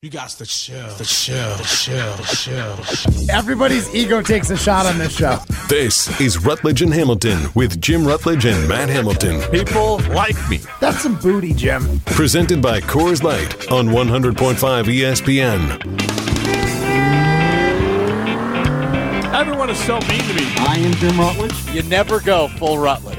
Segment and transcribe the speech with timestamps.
[0.00, 3.36] You got to chill, the chill, the chill, the chill, the chill.
[3.36, 5.40] Everybody's ego takes a shot on this show.
[5.68, 9.40] This is Rutledge and Hamilton with Jim Rutledge and Matt Hamilton.
[9.50, 10.60] People like me.
[10.80, 11.98] That's some booty, Jim.
[12.06, 15.98] Presented by Coors Light on 100.5 ESPN.
[19.34, 20.46] Everyone is so mean to me.
[20.58, 21.74] I am Jim Rutledge.
[21.74, 23.18] You never go full Rutledge.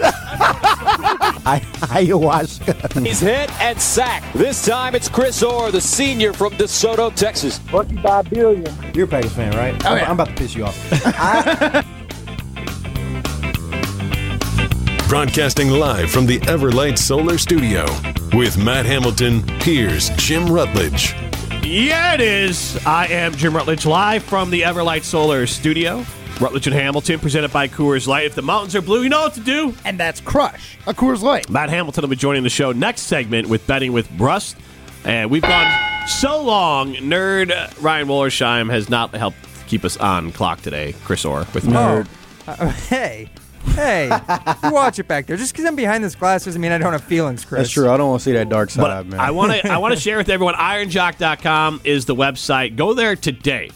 [1.50, 1.60] I
[1.90, 3.06] ayahuasca.
[3.06, 4.34] He's hit and sacked.
[4.36, 7.60] This time it's Chris Orr, the senior from DeSoto, Texas.
[7.74, 8.72] Lucky by a billion.
[8.94, 9.74] You're a Packers fan, right?
[9.84, 10.06] Oh, I'm, yeah.
[10.06, 10.78] I'm about to piss you off.
[15.10, 17.86] Broadcasting live from the Everlight Solar Studio
[18.34, 21.16] with Matt Hamilton, here's Jim Rutledge.
[21.64, 22.80] Yeah, it is.
[22.86, 26.06] I am Jim Rutledge, live from the Everlight Solar Studio.
[26.40, 28.26] Rutledge and Hamilton, presented by Coors Light.
[28.26, 29.74] If the mountains are blue, you know what to do.
[29.84, 31.50] And that's Crush, a Coors Light.
[31.50, 34.56] Matt Hamilton will be joining the show next segment with betting with Brust.
[35.04, 36.94] And we've gone so long.
[36.96, 40.94] Nerd Ryan Wollersheim has not helped keep us on clock today.
[41.04, 41.74] Chris Orr with me.
[41.74, 42.08] Nerd.
[42.48, 43.30] Uh, hey,
[43.76, 44.06] hey,
[44.64, 45.36] you watch it back there.
[45.38, 47.60] Just because I'm behind this glass doesn't mean I don't have feelings, Chris.
[47.64, 47.90] That's true.
[47.90, 49.20] I don't want to see that dark side, But man.
[49.20, 52.76] I want to I want to share with everyone ironjock.com is the website.
[52.76, 53.72] Go there today.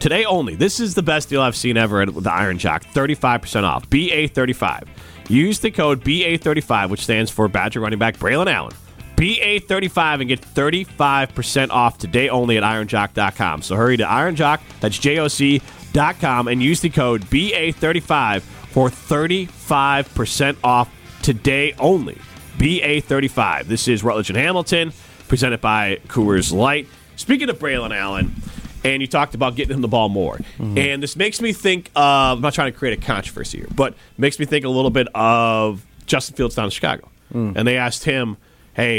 [0.00, 0.54] Today only.
[0.54, 2.84] This is the best deal I've seen ever at the Iron Jock.
[2.84, 3.88] 35% off.
[3.90, 4.86] BA35.
[5.28, 8.72] Use the code BA35 which stands for Badger running back Braylon Allen.
[9.16, 13.62] BA35 and get 35% off today only at ironjock.com.
[13.62, 20.56] So hurry to ironjock, that's J O C.com and use the code BA35 for 35%
[20.62, 20.88] off
[21.22, 22.16] today only.
[22.58, 23.64] BA35.
[23.64, 24.92] This is Rutledge and Hamilton,
[25.26, 26.86] presented by Coors Light.
[27.16, 28.34] Speaking of Braylon Allen,
[28.84, 30.36] and you talked about getting him the ball more.
[30.36, 30.78] Mm-hmm.
[30.78, 33.94] And this makes me think of, I'm not trying to create a controversy here, but
[34.16, 37.08] makes me think a little bit of Justin Fields down in Chicago.
[37.32, 37.56] Mm.
[37.56, 38.36] And they asked him,
[38.74, 38.98] hey,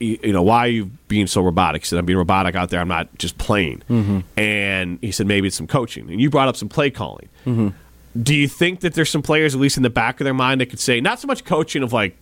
[0.00, 1.82] you know, why are you being so robotic?
[1.82, 2.80] He said, I'm being robotic out there.
[2.80, 3.82] I'm not just playing.
[3.88, 4.20] Mm-hmm.
[4.36, 6.10] And he said, maybe it's some coaching.
[6.10, 7.28] And you brought up some play calling.
[7.46, 7.68] Mm-hmm.
[8.20, 10.60] Do you think that there's some players, at least in the back of their mind,
[10.60, 12.16] that could say, not so much coaching of like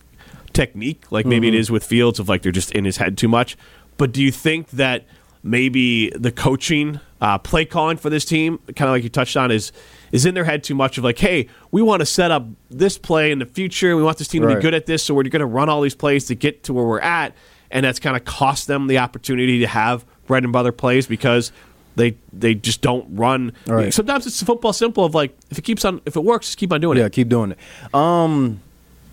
[0.53, 3.27] technique, like maybe it is with Fields, of like they're just in his head too
[3.27, 3.57] much,
[3.97, 5.03] but do you think that
[5.43, 9.51] maybe the coaching, uh, play calling for this team, kind of like you touched on,
[9.51, 9.71] is
[10.11, 12.97] is in their head too much of like, hey, we want to set up this
[12.97, 13.95] play in the future.
[13.95, 15.81] We want this team to be good at this, so we're going to run all
[15.81, 17.35] these plays to get to where we're at,
[17.69, 21.51] and that's kind of cost them the opportunity to have bread and butter plays because
[21.95, 23.53] they they just don't run.
[23.67, 23.93] Right.
[23.93, 26.71] Sometimes it's football simple of like if it keeps on if it works, just keep
[26.71, 27.05] on doing yeah, it.
[27.05, 27.93] Yeah, keep doing it.
[27.93, 28.61] Um,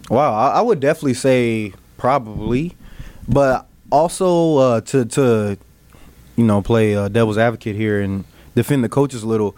[0.08, 2.76] wow, I, I would definitely say probably,
[3.28, 5.58] but also uh, to to
[6.40, 8.24] you know play uh, devil's advocate here and
[8.54, 9.56] defend the coaches a little.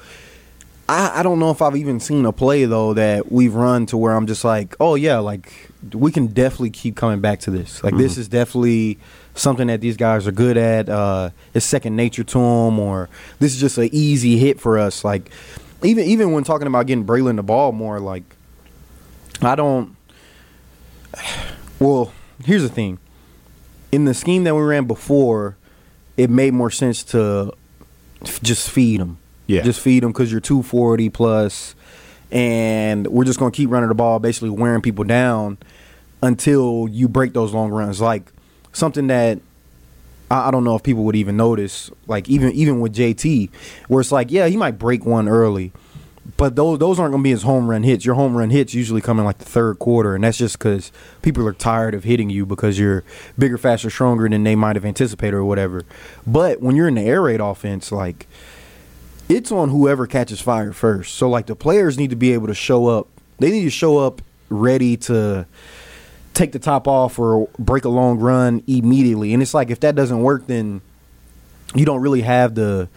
[0.89, 3.97] I, I don't know if I've even seen a play though that we've run to
[3.97, 7.83] where I'm just like, oh yeah, like we can definitely keep coming back to this.
[7.85, 8.99] Like this is definitely
[9.35, 10.89] something that these guys are good at.
[10.89, 15.05] Uh, it's second nature to them, or this is just an easy hit for us.
[15.05, 15.31] Like
[15.85, 18.25] even even when talking about getting Braylon the ball more, like
[19.41, 19.97] I don't.
[21.79, 22.13] Well,
[22.45, 23.01] here's the thing.
[23.91, 25.57] In the scheme that we ran before,
[26.17, 27.53] it made more sense to
[28.23, 29.19] f- just feed them.
[29.47, 29.63] Yeah.
[29.63, 31.75] Just feed them because you're 240 plus,
[32.31, 35.59] and we're just going to keep running the ball, basically wearing people down
[36.23, 38.01] until you break those long runs.
[38.01, 38.31] Like
[38.73, 39.41] something that
[40.31, 41.91] I, I don't know if people would even notice.
[42.07, 43.51] Like even even with JT,
[43.89, 45.73] where it's like, yeah, he might break one early,
[46.37, 48.05] but those those aren't going to be his home run hits.
[48.05, 50.93] Your home run hits usually come in like the third quarter, and that's just because
[51.21, 53.03] people are tired of hitting you because you're
[53.39, 55.85] bigger, faster, stronger than they might have anticipated or whatever.
[56.27, 58.29] But when you're in the air raid offense, like
[59.29, 61.15] it's on whoever catches fire first.
[61.15, 63.09] So like the players need to be able to show up.
[63.39, 65.47] They need to show up ready to
[66.35, 69.33] take the top off or break a long run immediately.
[69.33, 70.81] And it's like if that doesn't work, then
[71.75, 72.89] you don't really have the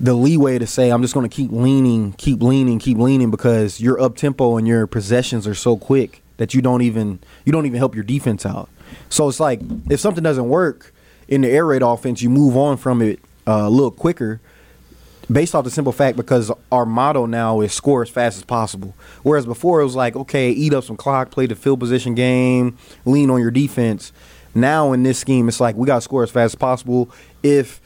[0.00, 3.80] the leeway to say I'm just going to keep leaning, keep leaning, keep leaning because
[3.80, 7.66] your up tempo and your possessions are so quick that you don't even you don't
[7.66, 8.68] even help your defense out.
[9.08, 9.60] So it's like
[9.90, 10.94] if something doesn't work
[11.26, 14.40] in the air raid offense, you move on from it uh, a little quicker
[15.30, 18.94] based off the simple fact because our motto now is score as fast as possible.
[19.22, 22.78] Whereas before it was like, okay, eat up some clock, play the field position game,
[23.04, 24.12] lean on your defense.
[24.54, 27.10] Now in this scheme, it's like we got to score as fast as possible.
[27.42, 27.80] If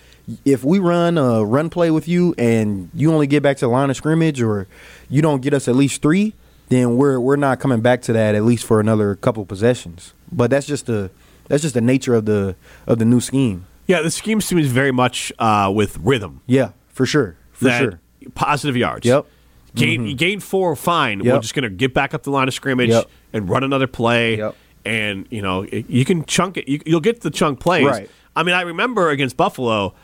[0.45, 3.71] if we run a run play with you and you only get back to the
[3.71, 4.67] line of scrimmage or
[5.09, 6.35] you don't get us at least three,
[6.69, 10.15] then we're we're not coming back to that at least for another couple possessions.
[10.31, 11.11] But that's just the
[11.49, 13.67] that's just the nature of the of the new scheme.
[13.87, 16.41] Yeah, the scheme seems very much uh, with rhythm.
[16.47, 18.01] Yeah, for sure, for that sure.
[18.35, 19.05] positive yards.
[19.05, 19.27] Yep.
[19.75, 21.25] Gain you gain four, fine.
[21.25, 23.11] We're just going to get back up the line of scrimmage Yep.
[23.33, 24.37] and run another play.
[24.37, 24.55] Yep.
[24.85, 26.69] And you know you can chunk it.
[26.69, 27.87] You, you'll get the chunk plays.
[27.87, 28.11] Right.
[28.37, 29.95] I mean, I remember against Buffalo,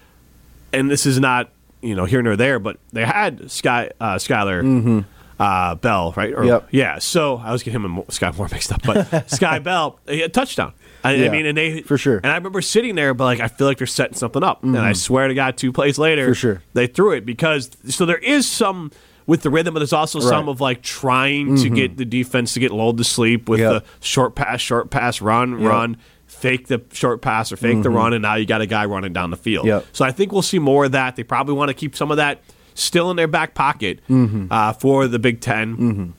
[0.72, 1.50] and this is not
[1.82, 5.04] you know here nor there, but they had Sky uh, Skyler
[5.40, 6.32] uh, Bell, right?
[6.32, 6.46] Or, Mm-hmm.
[6.48, 6.68] Yep.
[6.72, 6.98] Yeah.
[6.98, 10.72] So I was getting him and Sky Moore mixed up, but Sky Bell, a touchdown.
[11.04, 12.16] I, I mean, and they for sure.
[12.16, 14.76] And I remember sitting there, but like I feel like they're setting something up, and
[14.76, 16.30] I swear to God, two plays later, Mm-hmm.
[16.32, 16.62] For sure.
[16.74, 18.90] they threw it because so there is some
[19.26, 20.40] with the rhythm, but there's also some Right.
[20.40, 20.48] Mm-hmm.
[20.48, 23.72] of like trying to get the defense to get lulled to sleep with Yep.
[23.84, 25.98] the short pass, short pass, run, run,
[26.38, 29.12] fake the short pass or fake the run, and now you got a guy running
[29.12, 29.66] down the field.
[29.66, 29.76] Mm-hmm.
[29.84, 29.86] Yep.
[29.92, 31.16] So I think we'll see more of that.
[31.16, 32.40] They probably want to keep some of that
[32.74, 34.46] still in their back pocket Mm-hmm.
[34.50, 36.14] uh, for the Big 10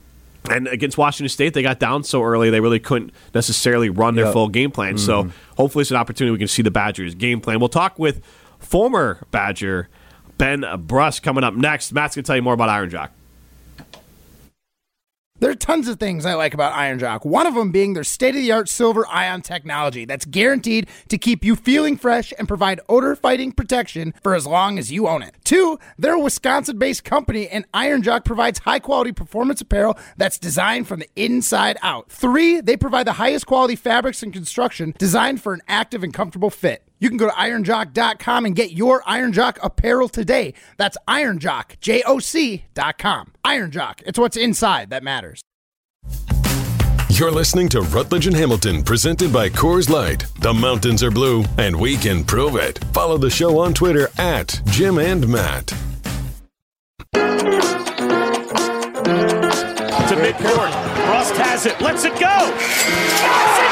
[0.50, 4.24] And against Washington State, they got down so early they really couldn't necessarily run their
[4.26, 4.32] Yep.
[4.32, 4.96] full game plan.
[4.98, 7.60] So hopefully, it's an opportunity we can see the Badgers' game plan.
[7.60, 8.22] We'll talk with
[8.58, 9.88] former Badger
[10.38, 11.92] Ben Brust coming up next.
[11.92, 13.12] Matt's going to tell you more about Iron Jock.
[15.40, 17.24] There are tons of things I like about Iron Jock.
[17.24, 21.16] One of them being their state of the art silver ion technology that's guaranteed to
[21.16, 25.22] keep you feeling fresh and provide odor fighting protection for as long as you own
[25.22, 25.34] it.
[25.42, 30.38] Two, they're a Wisconsin based company and Iron Jock provides high quality performance apparel that's
[30.38, 32.10] designed from the inside out.
[32.10, 36.50] Three, they provide the highest quality fabrics and construction designed for an active and comfortable
[36.50, 36.82] fit.
[37.00, 40.54] You can go to ironjock.com and get your Iron Jock apparel today.
[40.76, 43.32] That's ironjock, J O C.com.
[43.42, 45.40] Iron Jock, it's what's inside that matters.
[47.08, 50.26] You're listening to Rutledge and Hamilton, presented by Coors Light.
[50.38, 52.78] The mountains are blue, and we can prove it.
[52.94, 55.74] Follow the show on Twitter at Jim and Matt.
[60.10, 60.72] to midcourt.
[61.08, 61.80] Rust has it.
[61.80, 63.69] Lets it go.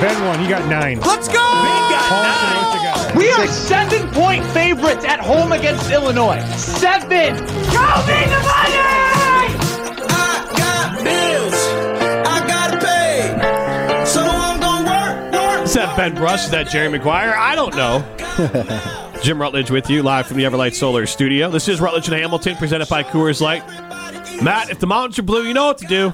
[0.00, 0.38] Ben won.
[0.40, 1.00] He got nine.
[1.00, 1.38] Let's go!
[1.38, 3.16] Paulson, what?
[3.16, 6.40] We are seven point favorites at home against Illinois.
[6.56, 7.36] Seven.
[7.36, 8.80] Go be the money!
[10.10, 11.54] I got bills.
[12.26, 14.04] I gotta pay.
[14.04, 15.64] So I'm gonna work, work.
[15.64, 16.46] Is that Ben Brust?
[16.46, 17.34] Is that Jerry Maguire?
[17.36, 18.02] I don't know.
[19.22, 21.48] Jim Rutledge with you live from the Everlight Solar Studio.
[21.50, 23.62] This is Rutledge and Hamilton presented by Coors Light.
[24.42, 26.12] Matt, if the mountains are blue, you know what to do.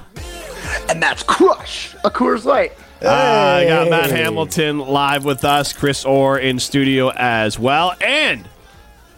[0.87, 2.73] And that's Crush, a Coors Light.
[3.03, 8.47] Uh, I got Matt Hamilton live with us, Chris Orr in studio as well, and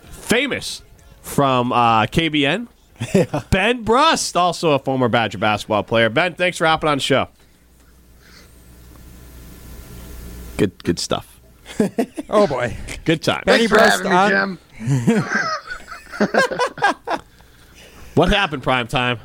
[0.10, 0.82] famous
[1.22, 2.68] from uh, KBN,
[3.50, 6.10] Ben Brust, also a former Badger basketball player.
[6.10, 7.28] Ben, thanks for hopping on the show.
[10.58, 11.30] Good, good stuff.
[12.30, 12.76] Oh boy.
[13.06, 13.44] Good time.
[13.46, 14.58] Benny Brust on.
[18.16, 19.20] What happened, prime time?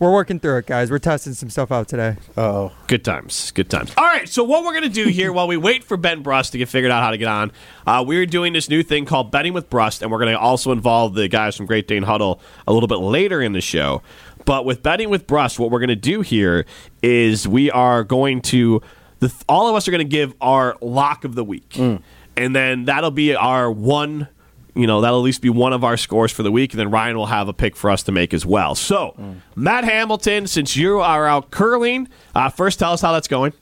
[0.00, 0.90] We're working through it, guys.
[0.90, 2.16] We're testing some stuff out today.
[2.34, 3.50] Oh, Good times.
[3.50, 3.92] Good times.
[3.98, 4.26] All right.
[4.26, 6.90] So what we're gonna do here while we wait for Ben Brust to get figured
[6.90, 7.52] out how to get on,
[7.86, 11.12] uh, we're doing this new thing called betting with Brust, and we're gonna also involve
[11.12, 14.00] the guys from Great Dane Huddle a little bit later in the show.
[14.46, 16.64] But with betting with Brust, what we're gonna do here
[17.02, 18.80] is we are going to
[19.18, 23.10] the all of us are gonna give our lock of the week, and then that'll
[23.10, 24.28] be our one
[24.74, 26.90] you know, that'll at least be one of our scores for the week, and then
[26.90, 28.74] Ryan will have a pick for us to make as well.
[28.74, 29.14] So,
[29.56, 33.52] Matt Hamilton, since you are out curling, uh, first tell us how that's going.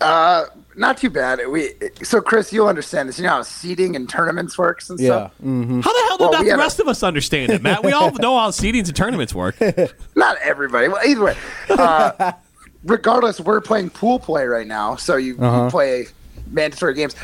[0.00, 0.46] Uh,
[0.76, 1.40] not too bad.
[1.48, 1.70] We
[2.02, 3.16] so Chris, you'll understand this.
[3.18, 5.06] You know how seeding and tournaments works and yeah.
[5.06, 5.32] stuff.
[5.42, 5.80] Mm-hmm.
[5.80, 7.84] How the hell did Well, not the had a- rest of us understand it, Matt?
[7.84, 9.54] We all know how seedings and tournaments work.
[10.16, 10.88] Not everybody.
[10.88, 11.36] Well, either way,
[11.70, 12.32] uh,
[12.84, 14.96] regardless, we're playing pool play right now.
[14.96, 15.64] So you, Uh-huh.
[15.66, 16.06] you play
[16.54, 17.14] mandatory games.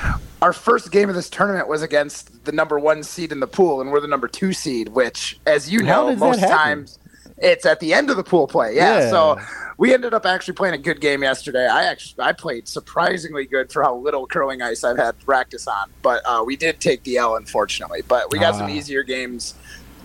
[0.42, 3.80] Our first game of this tournament was against the number one seed in the pool,
[3.80, 4.88] and we're the number two seed.
[4.88, 6.98] Which, as you How know, most times
[7.38, 8.74] it's at the end of the pool play.
[8.74, 9.00] Yeah.
[9.00, 9.10] Yeah.
[9.10, 9.38] So
[9.78, 11.66] we ended up actually playing a good game yesterday.
[11.66, 15.90] I actually I played surprisingly good for how little curling ice I've had practice on,
[16.02, 18.02] but uh, we did take the L unfortunately.
[18.06, 18.74] But we got some Ah.
[18.74, 19.54] easier games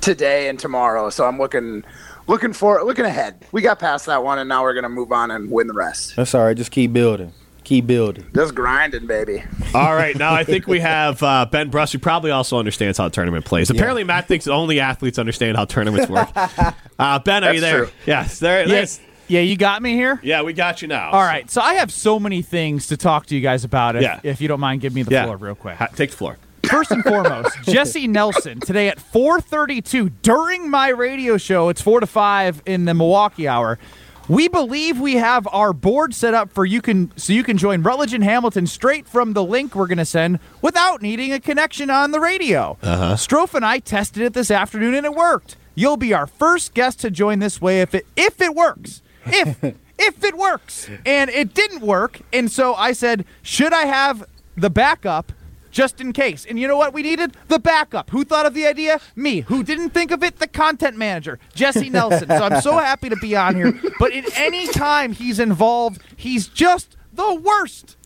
[0.01, 1.83] today and tomorrow, so I'm looking
[2.27, 3.45] looking for looking ahead.
[3.51, 6.15] We got past that one, and now we're gonna move on and win the rest.
[6.15, 6.55] That's all right.
[6.57, 7.33] Just keep building.
[7.65, 8.25] Keep building.
[8.33, 9.43] Just grinding, baby.
[9.73, 13.07] all right, now I think we have uh, Ben Brust, who probably also understands how
[13.07, 13.69] a tournament plays.
[13.69, 16.29] Apparently, Matt thinks only athletes understand how tournaments work.
[16.97, 17.85] Uh, ben, are you there?
[17.87, 17.93] true.
[18.05, 18.65] Yes, there.
[18.69, 19.01] Yes.
[19.27, 20.17] Yeah, you got me here.
[20.23, 21.09] Yeah, we got you now.
[21.11, 23.97] All right, so I have so many things to talk to you guys about.
[23.97, 24.21] If, Yeah.
[24.23, 25.25] if you don't mind, give me the Yeah.
[25.25, 25.75] floor real quick.
[25.75, 26.37] Ha- take the floor.
[26.69, 31.67] First and foremost, Jesse Nelson today at 4:32 during my radio show.
[31.67, 33.77] It's four to five in the Milwaukee hour.
[34.27, 37.83] We believe we have our board set up for you can so you can join
[37.83, 41.91] Rutledge and Hamilton straight from the link we're going to send without needing a connection
[41.91, 42.77] on the radio.
[42.81, 43.13] Uh-huh.
[43.15, 45.57] Strofe and I tested it this afternoon and it worked.
[45.75, 49.03] You'll be our first guest to join this way if it if it works.
[49.27, 49.63] If
[49.99, 50.89] if it works.
[51.05, 52.21] And it didn't work.
[52.33, 54.27] And so I said, should I have
[54.57, 55.33] the backup
[55.75, 56.45] just in case?
[56.45, 57.35] And you know what we needed?
[57.49, 58.09] The backup.
[58.09, 58.99] Who thought of the idea?
[59.15, 59.41] Me.
[59.41, 60.39] Who didn't think of it?
[60.39, 62.29] The content manager, Jesse Nelson.
[62.29, 63.73] so I'm so happy to be on here.
[63.99, 67.97] But at any time he's involved, he's just the worst.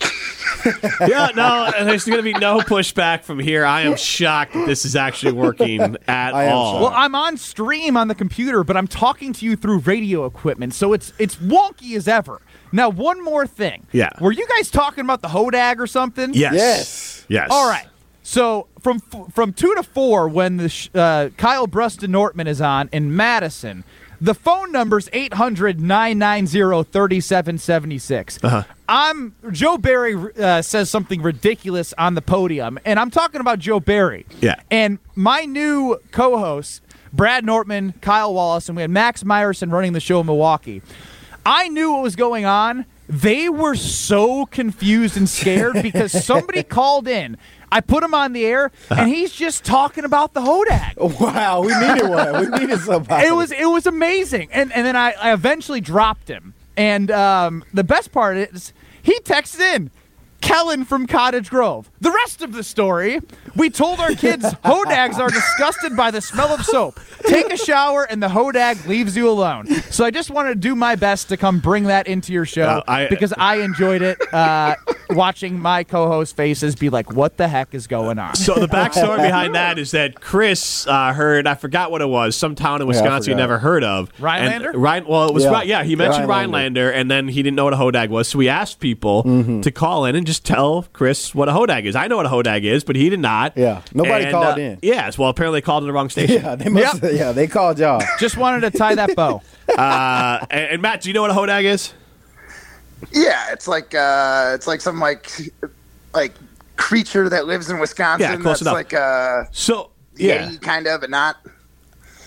[1.06, 3.64] yeah, no, there's going to be no pushback from here.
[3.64, 6.80] I am shocked that this is actually working at all.
[6.80, 10.74] Well, I'm on stream on the computer, but I'm talking to you through radio equipment,
[10.74, 12.40] so it's it's wonky as ever.
[12.72, 13.86] Now, one more thing.
[13.92, 14.10] Yeah.
[14.20, 16.32] Were you guys talking about the Hodag or something?
[16.34, 16.54] Yes.
[16.54, 17.26] Yes.
[17.28, 17.48] Yes.
[17.50, 17.86] All right.
[18.22, 22.88] So from from two to four, when the sh- uh, Kyle Bruston Nortman is on
[22.92, 23.82] in Madison,
[24.20, 28.38] the phone number's 800 990 3776.
[28.42, 28.62] Uh-huh.
[28.88, 33.80] I'm Joe Barry uh, says something ridiculous on the podium, and I'm talking about Joe
[33.80, 34.26] Barry.
[34.40, 34.56] Yeah.
[34.70, 40.00] And my new co-hosts, Brad Nortman, Kyle Wallace, and we had Max Meyerson running the
[40.00, 40.82] show in Milwaukee.
[41.44, 42.86] I knew what was going on.
[43.08, 47.36] They were so confused and scared because somebody called in.
[47.72, 50.96] I put him on the air, and he's just talking about the Hodag.
[51.20, 52.40] Wow, we needed one.
[52.50, 53.26] We needed somebody.
[53.26, 56.54] It was it was amazing, and and then I, I eventually dropped him.
[56.76, 59.90] And um, the best part is he texted in.
[60.40, 61.90] Kellen from Cottage Grove.
[62.00, 63.20] The rest of the story,
[63.56, 66.98] we told our kids hodags are disgusted by the smell of soap.
[67.26, 69.66] Take a shower and the hodag leaves you alone.
[69.90, 72.62] So I just wanted to do my best to come bring that into your show
[72.62, 74.76] Uh, I- because I enjoyed it uh,
[75.10, 79.16] watching my co-host faces be like, "What the heck is going on?" So the backstory
[79.22, 82.86] behind that is that Chris uh, heard I forgot what it was some town in
[82.86, 84.10] Yeah, Wisconsin you never heard of.
[84.18, 84.70] Rhinelander?
[84.70, 85.62] And Ryan, well, it was Yeah.
[85.62, 86.86] Yeah, he mentioned Rhinelander.
[86.86, 88.28] Rhinelander, and then he didn't know what a hodag was.
[88.28, 89.60] So we asked people Mm-hmm.
[89.62, 91.96] to call in and just tell Chris what a hodag is.
[91.96, 93.56] I know what a hodag is, but he did not.
[93.56, 94.78] Yeah, nobody And, called uh, in.
[94.80, 96.40] Yes, well, apparently they called in the wrong station.
[96.42, 97.02] Yeah, they must.
[97.02, 98.00] Yeah, they called y'all.
[98.20, 99.42] Just wanted to tie that bow.
[99.76, 101.92] uh, and, and Matt, do you know what a hodag is?
[103.12, 105.28] Yeah, it's like uh, it's like some like
[106.14, 106.32] like
[106.76, 108.30] creature that lives in Wisconsin.
[108.30, 108.74] Yeah, close that's enough.
[108.74, 110.52] like uh, So yeah.
[110.60, 111.38] Kind of, but not.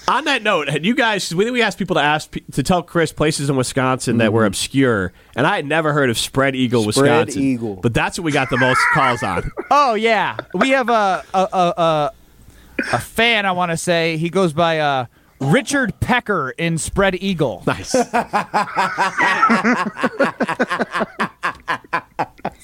[0.07, 1.33] On that note, had you guys?
[1.33, 5.13] We we asked people to ask to tell Chris places in Wisconsin that were obscure,
[5.35, 6.91] and I had never heard of Spread Eagle, Mm-hmm.
[6.91, 7.41] Spread Wisconsin.
[7.43, 7.75] Eagle.
[7.77, 9.49] but that's what we got the most calls on.
[9.71, 12.11] Oh yeah, we have a a a, a,
[12.91, 13.45] a fan.
[13.45, 15.05] I want to say he goes by uh,
[15.39, 17.63] Richard Pecker in Spread Eagle.
[17.65, 17.95] Nice.
[17.95, 18.11] It's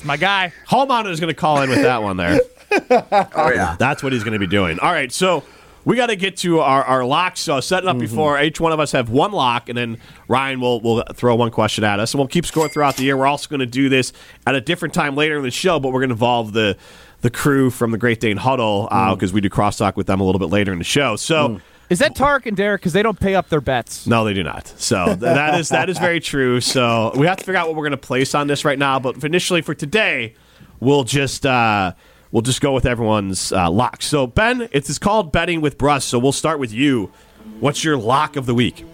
[0.03, 0.51] my guy.
[0.67, 2.39] Homeowner is going to call in with that one there.
[2.91, 3.75] Oh yeah.
[3.79, 4.79] That's what he's going to be doing.
[4.79, 5.43] All right, so
[5.85, 7.39] we got to get to our, our locks.
[7.39, 8.01] So setting up mm-hmm.
[8.01, 11.51] before each one of us have one lock, and then Ryan will will throw one
[11.51, 13.17] question at us, and we'll keep score throughout the year.
[13.17, 14.13] We're also going to do this
[14.45, 16.77] at a different time later in the show, but we're going to involve the
[17.21, 19.15] the crew from the Great Dane Huddle uh, mm.
[19.15, 21.15] because we do crosstalk with them a little bit later in the show.
[21.15, 21.49] So.
[21.49, 21.61] Mm.
[21.89, 22.81] Is that Tarek and Derek?
[22.81, 24.05] Because they don't pay up their bets.
[24.05, 24.67] No, they do not.
[24.67, 26.61] So that is that is very true.
[26.61, 28.99] So we have to figure out what we're going to place on this right now.
[28.99, 30.35] But initially for today,
[30.79, 31.93] we'll just uh,
[32.31, 34.01] we'll just go with everyone's uh, lock.
[34.01, 36.07] So Ben, it's, it's called betting with Brust.
[36.07, 37.11] So we'll start with you.
[37.59, 38.85] What's your lock of the week?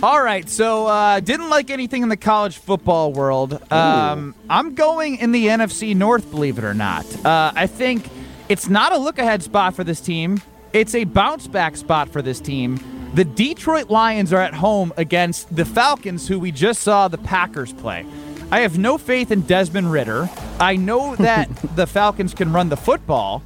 [0.00, 3.60] All right, so uh, didn't like anything in the college football world.
[3.72, 7.04] Um, I'm going in the NFC North, believe it or not.
[7.26, 8.08] Uh, I think
[8.48, 10.40] it's not a look ahead spot for this team.
[10.72, 12.78] It's a bounce back spot for this team.
[13.14, 17.72] The Detroit Lions are at home against the Falcons, who we just saw the Packers
[17.72, 18.06] play.
[18.50, 20.30] I have no faith in Desmond Ridder.
[20.58, 23.42] I know that the Falcons can run the football,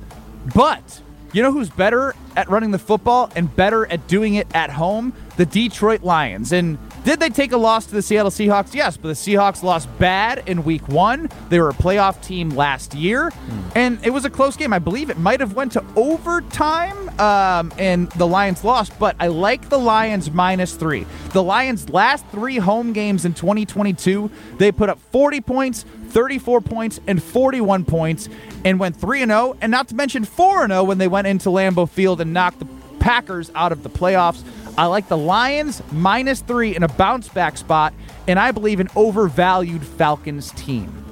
[0.54, 1.00] but
[1.32, 5.12] you know who's better at running the football and better at doing it at home?
[5.36, 6.52] The Detroit Lions.
[6.52, 8.74] And did they take a loss to the Seattle Seahawks?
[8.74, 11.28] Yes, but the Seahawks lost bad in week one.
[11.48, 13.32] They were a playoff team last year,
[13.74, 14.72] and it was a close game.
[14.72, 18.96] I believe it might have went to overtime, um, and the Lions lost.
[19.00, 21.04] But I like the Lions minus three.
[21.30, 27.00] The Lions' last three home games in 2022, they put up 40 points, 34 points,
[27.08, 28.28] and 41 points,
[28.64, 31.88] and went 3 0, and not to mention 4 0 when they went into Lambeau
[31.88, 32.68] Field and knocked the
[33.00, 34.44] Packers out of the playoffs.
[34.78, 37.92] I like the Lions minus three in a bounce back spot,
[38.26, 41.02] and I believe an overvalued Falcons team.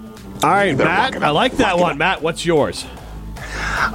[0.43, 1.23] All right, Matt.
[1.23, 1.99] I like that one.
[1.99, 2.87] Matt, what's yours?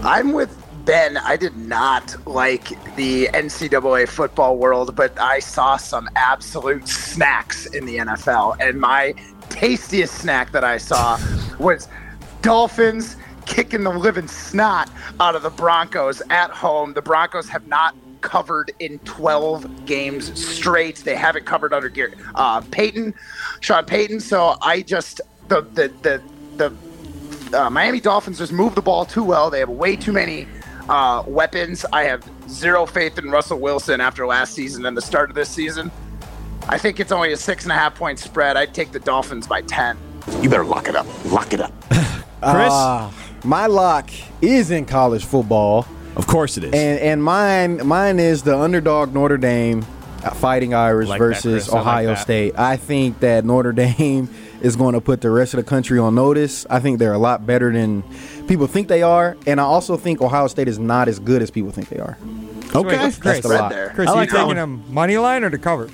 [0.04, 0.56] I'm with
[0.86, 1.18] Ben.
[1.18, 7.86] I did not like the NCAA football world, but I saw some absolute snacks in
[7.86, 8.58] the NFL.
[8.60, 9.16] And my
[9.50, 11.20] tastiest snack that I saw
[11.58, 11.88] was
[12.44, 13.16] Dolphins
[13.48, 16.94] kicking the living snot out of the Broncos at home.
[16.94, 17.96] The Broncos have not
[18.26, 20.98] covered in 12 games straight.
[20.98, 23.14] They haven't covered under Gary, uh, Peyton,
[23.62, 24.20] Sean Payton.
[24.20, 26.22] So I just the the the
[26.58, 26.74] the
[27.62, 29.50] uh, Miami Dolphins just move the ball too well.
[29.50, 30.48] They have way too many
[30.90, 31.86] uh, weapons.
[31.94, 35.50] I have zero faith in Russell Wilson after last season and the start of this
[35.50, 35.92] season.
[36.68, 38.58] I think it's only a six and a half point spread.
[38.58, 39.98] I'd take the Dolphins by 10.
[40.42, 41.06] You better lock it up.
[41.26, 41.72] Lock it up.
[41.92, 42.74] Chris?
[42.74, 43.12] Uh,
[43.44, 44.10] my lock
[44.42, 45.86] is in college football.
[46.16, 46.74] Of course it is.
[46.74, 49.82] And and mine mine is the underdog Notre Dame
[50.36, 52.16] Fighting Irish Like that, versus I like Ohio.
[52.16, 52.58] State.
[52.58, 54.28] I think that Notre Dame
[54.62, 56.66] is going to put the rest of the country on notice.
[56.68, 58.02] I think they're a lot better than
[58.48, 61.52] people think they are, and I also think Ohio State is not as good as
[61.52, 62.18] people think they are.
[62.72, 63.72] So wait, That's Chris, the lot.
[63.94, 65.90] Chris, I you like that taking them money line or to cover?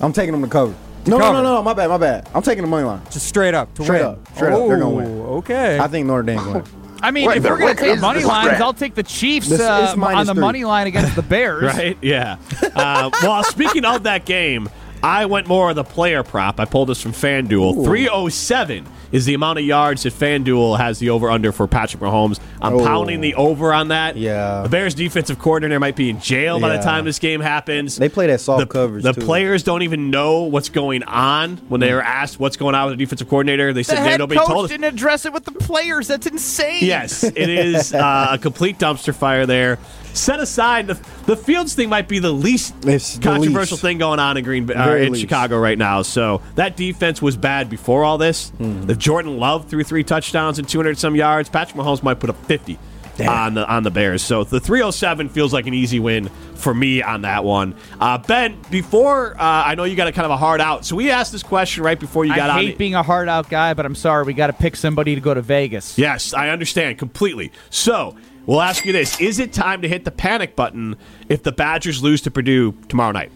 [0.00, 0.74] I'm taking them to cover.
[1.06, 1.32] No, cover.
[1.32, 2.28] no, no, no, my bad, my bad.
[2.32, 3.02] I'm taking the money line.
[3.10, 4.06] Just straight up to Straight win.
[4.10, 4.68] up, straight up.
[4.68, 5.06] They're gonna win.
[5.22, 5.80] Oh, Okay.
[5.80, 6.64] I think Notre Dame's going.
[7.02, 8.62] I mean, Wait, if but we're going to take is money lines, spread?
[8.62, 10.40] I'll take the Chiefs uh, minus on the three.
[10.40, 11.62] money line against the Bears.
[11.74, 11.98] Right?
[12.00, 12.36] Yeah.
[12.74, 14.68] Uh, well, speaking of that game,
[15.02, 16.60] I went more of the player prop.
[16.60, 17.84] I pulled this from FanDuel.
[17.84, 22.40] 307 is the amount of yards that FanDuel has the over under for Patrick Mahomes.
[22.60, 22.84] I'm Oh.
[22.84, 24.16] pounding the over on that.
[24.16, 24.62] Yeah.
[24.62, 27.96] The Bears defensive coordinator might be in jail by the time this game happens.
[27.96, 29.20] They play that soft the, coverage, The too.
[29.20, 32.98] players don't even know what's going on when they were asked what's going on with
[32.98, 33.72] the defensive coordinator.
[33.72, 34.70] They said yeah, head nobody coach told us.
[34.70, 36.08] didn't address it with the players.
[36.08, 36.84] That's insane.
[36.84, 39.78] Yes, it is uh, a complete dumpster fire there.
[40.14, 40.94] Set aside the
[41.26, 43.82] the Fields thing might be the least It's the controversial least.
[43.82, 45.22] thing going on in Green Bay, uh, in least.
[45.22, 46.02] Chicago right now.
[46.02, 48.50] So that defense was bad before all this.
[48.50, 48.90] Hmm.
[48.90, 52.44] If Jordan Love threw three touchdowns and 200 some yards, Patrick Mahomes might put up
[52.46, 52.78] 50
[53.20, 54.22] on the on the Bears.
[54.22, 57.74] So the 307 feels like an easy win for me on that one.
[58.00, 60.96] Uh, ben, before uh, I know you got a kind of a hard out, so
[60.96, 62.58] we asked this question right before you got I on.
[62.58, 64.24] I hate being a hard out guy, but I'm sorry.
[64.24, 65.98] We got to pick somebody to go to Vegas.
[65.98, 67.52] Yes, I understand completely.
[67.70, 70.96] So we'll ask you this: Is it time to hit the panic button
[71.28, 73.32] if the Badgers lose to Purdue tomorrow night?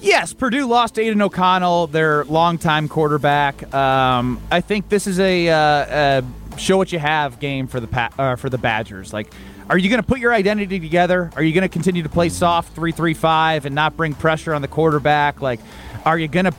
[0.00, 3.72] Yes, Purdue lost Aidan O'Connell, their longtime quarterback.
[3.74, 6.22] Um, I think this is a, uh, uh
[6.56, 9.12] show what you have game for the pa- uh, for the Badgers.
[9.12, 9.32] Like,
[9.68, 11.30] are you going to put your identity together?
[11.36, 14.54] Are you going to continue to play soft three three five and not bring pressure
[14.54, 15.40] on the quarterback?
[15.40, 15.60] Like,
[16.04, 16.54] are you going to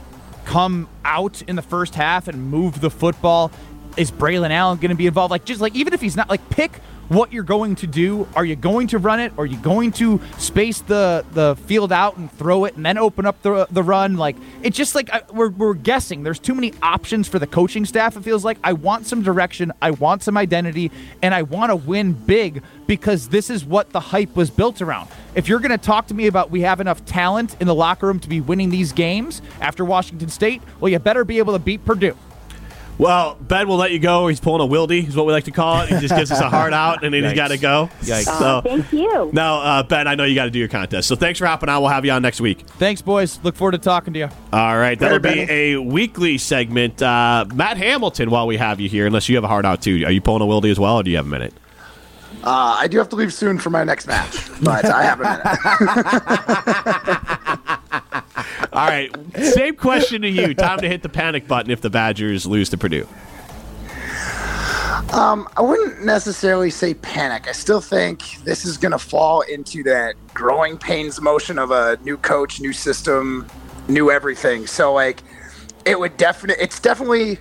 [0.45, 3.51] come out in the first half and move the football?
[3.97, 5.31] Is Braylon Allen going to be involved?
[5.31, 6.71] Like, just like even if he's not, like, pick
[7.11, 8.25] what you're going to do.
[8.37, 9.33] Are you going to run it?
[9.37, 13.25] Are you going to space the the field out and throw it and then open
[13.25, 14.15] up the the run?
[14.15, 16.23] Like it's just like I, we're we're guessing.
[16.23, 18.15] There's too many options for the coaching staff.
[18.15, 19.73] It feels like I want some direction.
[19.81, 20.89] I want some identity,
[21.21, 25.09] and I want to win big because this is what the hype was built around.
[25.35, 28.07] If you're going to talk to me about we have enough talent in the locker
[28.07, 31.59] room to be winning these games after Washington State, well, you better be able to
[31.59, 32.15] beat Purdue.
[33.01, 34.27] Well, Ben will let you go.
[34.27, 35.89] He's pulling a wildy, is what we like to call it.
[35.89, 37.35] He just gives us a hard out, and then he's Yikes.
[37.35, 37.89] got to go.
[38.01, 38.37] Yikes.
[38.37, 39.31] So, Thank you.
[39.33, 41.07] now, uh, Ben, I know you got to do your contest.
[41.07, 41.81] So thanks for hopping on.
[41.81, 42.59] We'll have you on next week.
[42.77, 43.39] Thanks, boys.
[43.41, 44.29] Look forward to talking to you.
[44.53, 47.01] All right, that'll Later, be a weekly segment.
[47.01, 50.03] Uh, Matt Hamilton, while we have you here, unless you have a hard out too,
[50.05, 51.55] are you pulling a wildy as well, or do you have a minute?
[52.43, 55.23] Uh, I do have to leave soon for my next match, but I have a
[55.23, 55.45] minute.
[58.73, 59.11] All right,
[59.53, 60.55] same question to you.
[60.55, 63.07] Time to hit the panic button if the Badgers lose to Purdue.
[65.13, 67.47] Um, I wouldn't necessarily say panic.
[67.47, 71.97] I still think this is going to fall into that growing pains motion of a
[72.03, 73.45] new coach, new system,
[73.89, 74.67] new everything.
[74.67, 75.21] So like,
[75.85, 77.39] it would definitely, it's definitely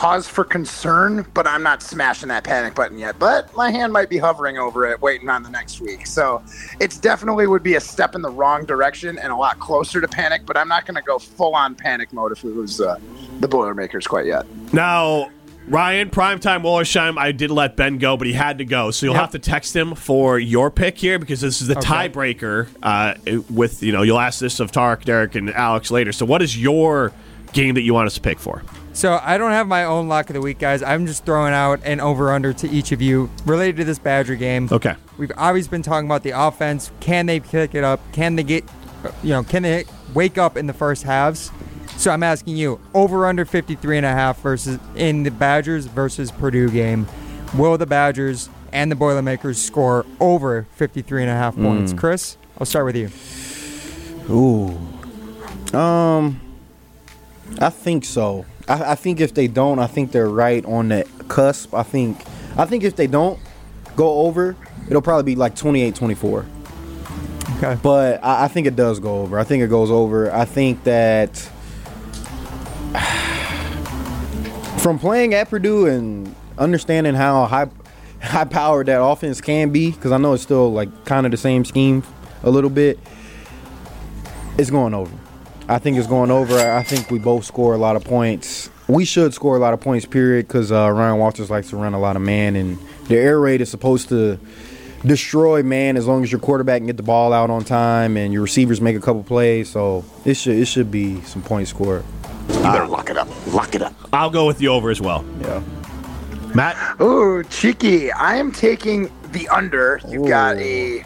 [0.00, 3.18] cause for concern, but I'm not smashing that panic button yet.
[3.18, 6.06] But my hand might be hovering over it, waiting on the next week.
[6.06, 6.42] So
[6.80, 10.08] it's definitely would be a step in the wrong direction and a lot closer to
[10.08, 10.40] panic.
[10.46, 12.96] But I'm not going to go full on panic mode if it was uh,
[13.40, 14.46] the Boilermakers quite yet.
[14.72, 15.28] Now,
[15.68, 18.90] Ryan, primetime Wollersheim, I did let Ben go, but he had to go.
[18.92, 19.20] So you'll Yep.
[19.20, 22.08] have to text him for your pick here because this is the Okay.
[22.08, 22.68] tiebreaker.
[22.82, 23.14] Uh,
[23.50, 26.12] with you know, you'll ask this of Tarek, Derek, and Alex later.
[26.12, 27.12] So what is your
[27.52, 28.62] game that you want us to pick for?
[28.92, 30.82] So I don't have my own lock of the week, guys.
[30.82, 34.34] I'm just throwing out an over under to each of you related to this Badger
[34.34, 34.68] game.
[34.70, 34.94] Okay.
[35.16, 36.90] We've always been talking about the offense.
[37.00, 38.00] Can they pick it up?
[38.12, 38.64] Can they get,
[39.22, 41.50] you know, can they wake up in the first halves?
[41.96, 46.30] So I'm asking you, over under 53 and a half versus in the Badgers versus
[46.32, 47.06] Purdue game.
[47.54, 51.92] Will the Badgers and the Boilermakers score over 53 and a half points?
[51.92, 53.10] Chris, I'll start with you.
[54.34, 55.76] Ooh.
[55.76, 56.40] Um,
[57.60, 58.46] I think so.
[58.70, 61.74] I, I think if they don't, I think they're right on that cusp.
[61.74, 62.24] I think,
[62.56, 63.38] I think if they don't
[63.96, 64.56] go over,
[64.88, 66.46] it'll probably be like 28-24.
[67.56, 67.78] Okay.
[67.82, 69.38] But I, I think it does go over.
[69.38, 70.32] I think it goes over.
[70.32, 71.36] I think that
[74.78, 77.68] from playing at Purdue and understanding how high
[78.22, 81.38] high powered that offense can be, because I know it's still like kind of the
[81.38, 82.04] same scheme
[82.42, 82.98] a little bit.
[84.58, 85.12] It's going over.
[85.70, 86.58] I think it's going over.
[86.58, 88.68] I think we both score a lot of points.
[88.88, 91.94] We should score a lot of points, period, because uh, Ryan Walters likes to run
[91.94, 94.40] a lot of man, and the air raid is supposed to
[95.06, 98.32] destroy man as long as your quarterback can get the ball out on time and
[98.32, 99.70] your receivers make a couple plays.
[99.70, 102.04] So it should it should be some points scored.
[102.48, 103.28] You better lock it up.
[103.54, 103.94] Lock it up.
[104.12, 105.24] I'll go with the over as well.
[105.40, 105.62] Yeah.
[106.52, 108.10] Matt, Ooh, cheeky.
[108.10, 110.00] I am taking the under.
[110.08, 111.04] You've got a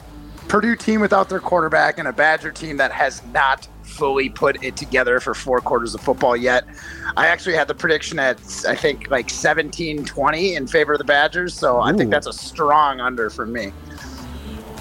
[0.49, 4.77] Purdue team without their quarterback and a Badger team that has not fully put it
[4.77, 6.65] together for four quarters of football yet.
[7.17, 11.05] I actually had the prediction at, I think, like 17 20 in favor of the
[11.05, 11.55] Badgers.
[11.55, 13.73] So I think that's a strong under for me.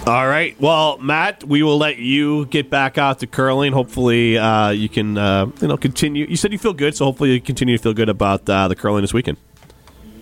[0.06, 0.60] All right.
[0.60, 3.72] Well, Matt, we will let you get back out to curling.
[3.72, 6.26] Hopefully, uh, you can uh, you know continue.
[6.26, 8.76] You said you feel good, so hopefully you continue to feel good about uh, the
[8.76, 9.38] curling this weekend.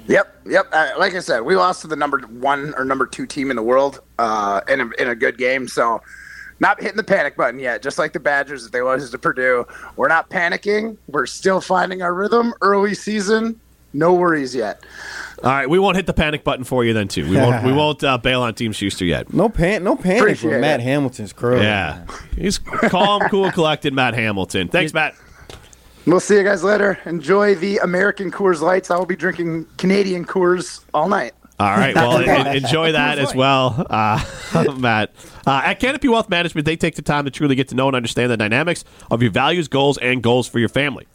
[0.07, 0.67] Yep, yep.
[0.71, 3.55] Uh, like I said, we lost to the number one or number two team in
[3.55, 5.67] the world uh, in, a, in a good game.
[5.67, 6.01] So,
[6.61, 7.81] not hitting the panic button yet.
[7.81, 9.65] Just like the Badgers, if they lose to Purdue,
[9.97, 10.95] we're not panicking.
[11.07, 12.53] We're still finding our rhythm.
[12.61, 13.59] Early season,
[13.93, 14.85] no worries yet.
[15.43, 17.27] All right, we won't hit the panic button for you then too.
[17.27, 17.65] We won't.
[17.65, 19.33] we won't uh, bail on Team Shuster yet.
[19.33, 20.83] No pan, no panic Appreciate with Matt it.
[20.83, 21.59] Hamilton's crew.
[21.59, 22.05] Yeah,
[22.37, 23.93] he's calm, cool, collected.
[23.93, 24.67] Matt Hamilton.
[24.69, 25.15] Thanks, Matt.
[26.05, 26.99] We'll see you guys later.
[27.05, 28.89] Enjoy the American Coors Lights.
[28.89, 31.33] I will be drinking Canadian Coors all night.
[31.61, 31.93] All right.
[31.93, 35.11] Well, en- enjoy that as well, uh, Matt.
[35.45, 37.95] Uh, at Canopy Wealth Management, they take the time to truly get to know and
[37.95, 41.05] understand the dynamics of your values, goals, and goals for your family.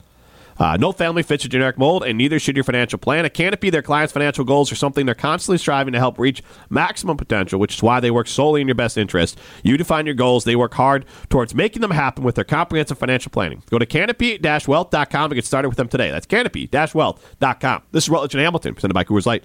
[0.59, 3.25] Uh, no family fits a generic mold, and neither should your financial plan.
[3.25, 7.17] At Canopy, their clients' financial goals are something they're constantly striving to help reach maximum
[7.17, 9.39] potential, which is why they work solely in your best interest.
[9.65, 13.31] You define your goals, they work hard towards making them happen with their comprehensive financial
[13.31, 13.65] planning.
[13.69, 16.13] Go to canopy-wealth.com to get started with them today.
[16.13, 17.83] That's canopy-wealth.com.
[17.91, 19.45] This is Rutledge and Hamilton, presented by Coors Light.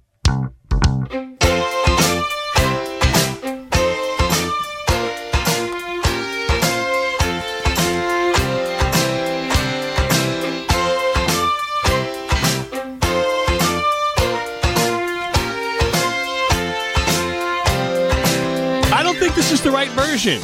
[19.51, 20.39] This is the right version,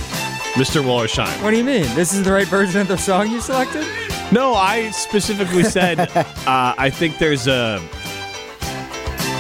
[0.55, 0.83] Mr.
[0.83, 1.41] Wallersheim.
[1.41, 1.83] What do you mean?
[1.95, 3.87] This is the right version of the song you selected?
[4.33, 6.25] No, I specifically said uh,
[6.77, 7.79] I think there's a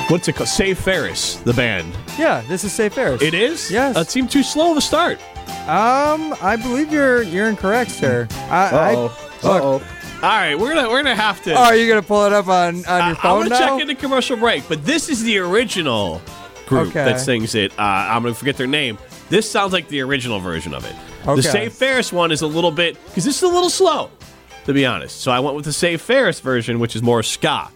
[0.07, 0.47] what's it called?
[0.47, 1.93] Save Ferris, the band.
[2.17, 3.21] Yeah, this is Save Ferris.
[3.21, 3.69] It is.
[3.69, 3.95] Yes.
[3.95, 5.19] That seemed too slow of a start.
[5.67, 8.25] Um, I believe you're you're incorrect, sir.
[8.49, 9.01] I, I, Uh-oh.
[9.01, 9.71] look, Uh-oh.
[9.73, 9.81] All
[10.21, 11.51] right, we're gonna we're gonna have to.
[11.53, 13.67] oh, are you gonna pull it up on, on I- your I'm phone gonna now?
[13.67, 16.21] check in the commercial break, but this is the original
[16.67, 17.03] group Okay.
[17.03, 17.73] that sings it.
[17.77, 18.97] Uh, I'm gonna forget their name.
[19.29, 20.95] This sounds like the original version of it.
[21.23, 21.35] Okay.
[21.35, 24.09] The Save Ferris one is a little bit because this is a little slow,
[24.65, 25.21] to be honest.
[25.21, 27.69] So I went with the Save Ferris version, which is more ska.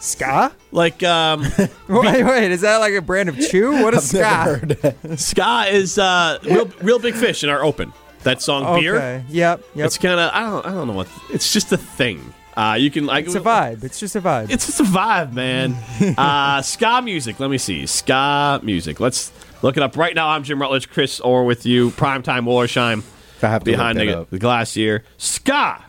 [0.00, 0.52] Ska?
[0.70, 1.40] Like um,
[1.88, 3.82] Wait, wait, is that like a brand of chew?
[3.82, 4.94] What is ska?
[5.16, 7.92] ska is uh, real, Reel Big Fish in our open.
[8.24, 9.24] That song beer.
[9.28, 9.64] Yep.
[9.74, 9.86] Yep.
[9.86, 12.32] It's kind of I don't I don't know what it's just a thing.
[12.56, 13.84] Uh, you can like It's a vibe.
[13.84, 14.50] It's just a vibe.
[14.50, 15.76] It's just a vibe, man.
[16.18, 17.40] uh, ska music.
[17.40, 17.84] Let me see.
[17.86, 19.00] Ska music.
[19.00, 19.30] Let's
[19.64, 20.28] look it up right now.
[20.28, 20.90] I'm Jim Rutledge.
[20.90, 21.90] Chris Orr with you.
[21.92, 23.02] Primetime Wallersheim
[23.42, 25.04] I have behind the, the glass here.
[25.16, 25.82] Ska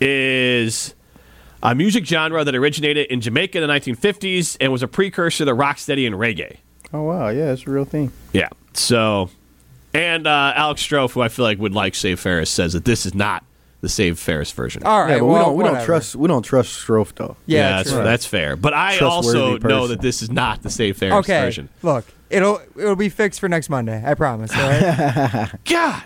[0.00, 0.94] is
[1.62, 5.52] a music genre that originated in Jamaica in the 1950s and was a precursor to
[5.52, 6.56] rocksteady and reggae.
[6.92, 8.10] Oh wow, yeah, it's a real thing.
[8.32, 8.48] Yeah.
[8.72, 9.30] So,
[9.94, 13.06] and uh, Alex Strofe, who I feel like would like Save Ferris, says that this
[13.06, 13.44] is not
[13.80, 14.82] the Save Ferris version.
[14.82, 15.10] All right.
[15.10, 17.36] yeah, but well, we don't we don't trust we don't trust Strofe though.
[17.46, 18.02] Yeah, that's, true.
[18.02, 18.56] that's fair.
[18.56, 21.42] But I Trustworthy also know that this is not the Save Ferris Okay.
[21.42, 21.68] version.
[21.82, 24.02] Look, it'll it'll be fixed for next Monday.
[24.04, 24.56] I promise.
[24.56, 25.50] All right.
[25.64, 26.02] God.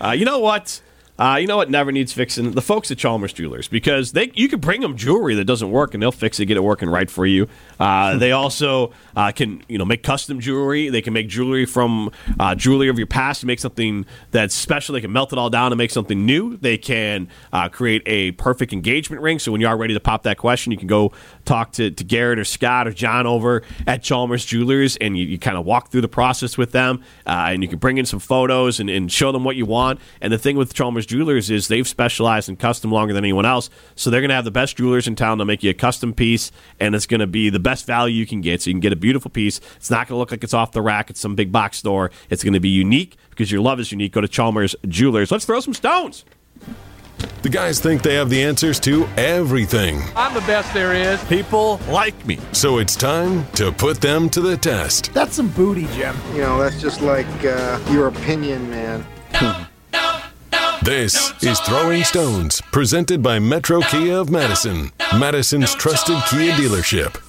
[0.00, 0.80] Uh, you know what?
[1.18, 2.52] Uh, you know what never needs fixing?
[2.52, 5.92] The folks at Chalmers Jewelers because they you can bring them jewelry that doesn't work
[5.92, 7.48] and they'll fix it, get it working right for you.
[7.80, 10.90] Uh, they also uh, can you know make custom jewelry.
[10.90, 14.92] They can make jewelry from uh, jewelry of your past and make something that's special.
[14.92, 16.56] They can melt it all down and make something new.
[16.56, 19.40] They can uh, create a perfect engagement ring.
[19.40, 21.12] So when you are ready to pop that question, you can go
[21.48, 25.38] talk to, to Garrett or Scott or John over at Chalmers Jewelers and you, you
[25.38, 28.20] kind of walk through the process with them uh, and you can bring in some
[28.20, 29.98] photos and, and show them what you want.
[30.20, 33.70] And the thing with Chalmers Jewelers is they've specialized in custom longer than anyone else.
[33.96, 36.12] So they're going to have the best jewelers in town to make you a custom
[36.12, 38.62] piece and it's going to be the best value you can get.
[38.62, 39.60] So you can get a beautiful piece.
[39.76, 42.10] It's not going to look like it's off the rack at some big box store.
[42.28, 44.12] It's going to be unique because your love is unique.
[44.12, 45.30] Go to Chalmers Jewelers.
[45.30, 46.24] Let's throw some stones.
[47.42, 50.02] The guys think they have the answers to everything.
[50.16, 51.22] I'm the best there is.
[51.24, 52.38] People like me.
[52.52, 55.12] So it's time to put them to the test.
[55.14, 56.16] That's some booty, Jim.
[56.32, 59.04] You know, that's just like uh, your opinion, man.
[60.82, 67.20] This is Throwing Stones, presented by Metro Kia of Madison, Madison's trusted Kia dealership.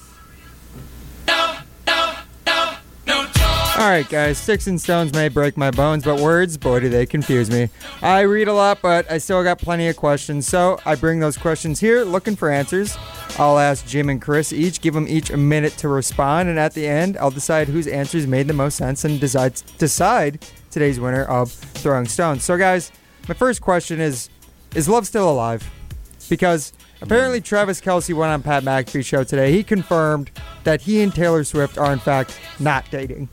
[3.80, 4.36] All right, guys.
[4.36, 7.70] Sticks and stones may break my bones, but words, boy, do they confuse me.
[8.02, 11.38] I read a lot, but I still got plenty of questions, so I bring those
[11.38, 12.98] questions here looking for answers.
[13.38, 16.74] I'll ask Jim and Chris each, give them each a minute to respond, and at
[16.74, 21.24] the end, I'll decide whose answers made the most sense and decide decide today's winner
[21.24, 22.44] of throwing stones.
[22.44, 22.92] So, guys,
[23.28, 24.28] my first question is:
[24.74, 25.66] Is love still alive?
[26.28, 29.52] Because apparently Travis Kelce went on Pat McAfee's show today.
[29.52, 30.30] He confirmed
[30.64, 33.28] that he and Taylor Swift are in fact not dating.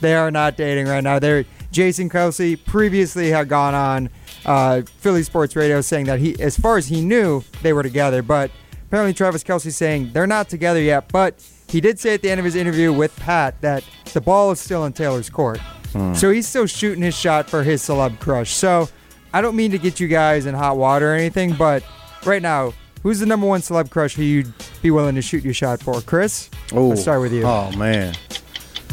[0.00, 1.18] They are not dating right now.
[1.18, 4.10] They're Jason Kelce previously had gone on
[4.44, 8.22] uh, Philly Sports Radio saying that he, as far as he knew, they were together.
[8.22, 8.50] But
[8.86, 11.12] apparently Travis Kelce saying they're not together yet.
[11.12, 14.50] But he did say at the end of his interview with Pat that the ball
[14.50, 15.60] is still in Taylor's court.
[15.92, 16.14] Hmm.
[16.14, 18.52] So he's still shooting his shot for his celeb crush.
[18.52, 18.88] So
[19.32, 21.84] I don't mean to get you guys in hot water or anything, but
[22.24, 25.54] right now, who's the number one celeb crush who you'd be willing to shoot your
[25.54, 26.00] shot for?
[26.00, 26.50] Chris?
[26.72, 27.42] Oh, Let's start with you.
[27.44, 28.14] Oh man,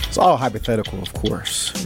[0.08, 1.72] it's all hypothetical, of course.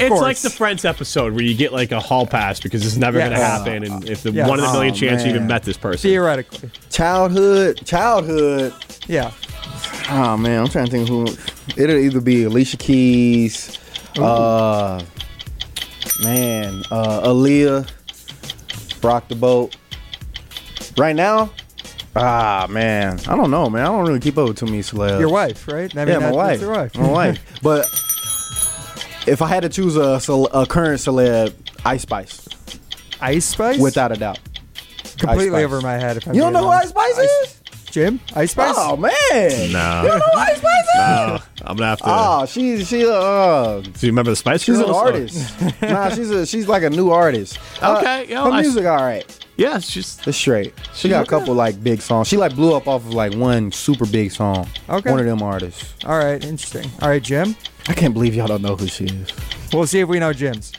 [0.00, 0.20] it's course.
[0.20, 3.30] like the Friends episode where you get like a hall pass because it's never going
[3.32, 3.58] to Yes.
[3.58, 4.48] happen, and if the Yes.
[4.48, 6.08] one in a million Oh, chance you even met this person.
[6.10, 6.70] Theoretically.
[6.90, 8.72] Childhood, childhood.
[9.08, 9.30] Yeah.
[10.10, 11.26] Oh man, I'm trying to think who.
[11.80, 13.78] It'll either be Alicia Keys,
[14.18, 15.00] uh,
[16.22, 17.88] man, uh, Aaliyah,
[19.02, 19.76] Rock the Boat.
[20.98, 21.50] Right now,
[22.16, 23.82] ah man, I don't know, man.
[23.82, 25.18] I don't really keep up with too many celebs.
[25.20, 25.94] Your wife, right?
[25.96, 26.60] I mean, yeah, my that- wife.
[26.60, 26.96] That's your wife.
[26.96, 27.60] My wife.
[27.62, 27.86] But
[29.26, 30.20] if I had to choose a,
[30.52, 32.48] a current celeb, Ice Spice,
[33.20, 33.78] Ice Spice?
[33.78, 34.38] without a doubt.
[35.18, 36.16] Completely over my head.
[36.16, 36.88] If I'm You don't being know who Ice.
[36.88, 37.58] Spice is?
[37.92, 38.20] Jim?
[38.34, 38.74] Ice Spice?
[38.76, 39.10] Oh man,
[39.72, 40.02] No.
[40.02, 40.96] you don't know who Ice Spice is?
[40.96, 42.04] No, I'm gonna have to.
[42.06, 44.88] Oh, she's she uh, Do you remember the Spice she's Girls?
[44.90, 45.82] an artist.
[45.82, 47.58] nah, she's a she's like a new artist.
[47.82, 49.41] Uh, Okay, yeah, her I- music all right.
[49.62, 50.74] Yeah, she's It's straight.
[50.92, 52.26] She got a couple like big songs.
[52.26, 54.66] She like blew up off of like one super big song.
[54.88, 55.08] Okay.
[55.08, 55.94] One of them artists.
[56.04, 56.90] All right, interesting.
[57.00, 57.54] All right, Jim.
[57.88, 59.28] I can't believe y'all don't know who she is.
[59.72, 60.72] We'll see if we know Jim's.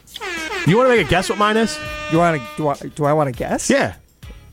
[0.67, 1.79] You want to make a guess what mine is?
[2.11, 2.47] You want to?
[2.57, 2.75] Do I?
[2.75, 3.69] Do I want to guess?
[3.69, 3.95] Yeah.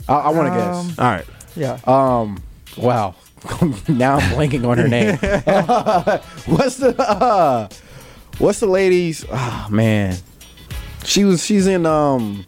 [0.09, 0.99] I, I want to Um, guess.
[1.01, 1.27] All right.
[1.57, 1.81] Yeah.
[1.87, 2.41] Um.
[2.77, 3.17] Wow.
[3.89, 5.17] now I'm blanking on her name.
[6.57, 7.69] what's the uh,
[8.39, 9.25] What's the ladies?
[9.29, 10.17] Oh man,
[11.05, 11.45] she was.
[11.45, 12.47] She's in um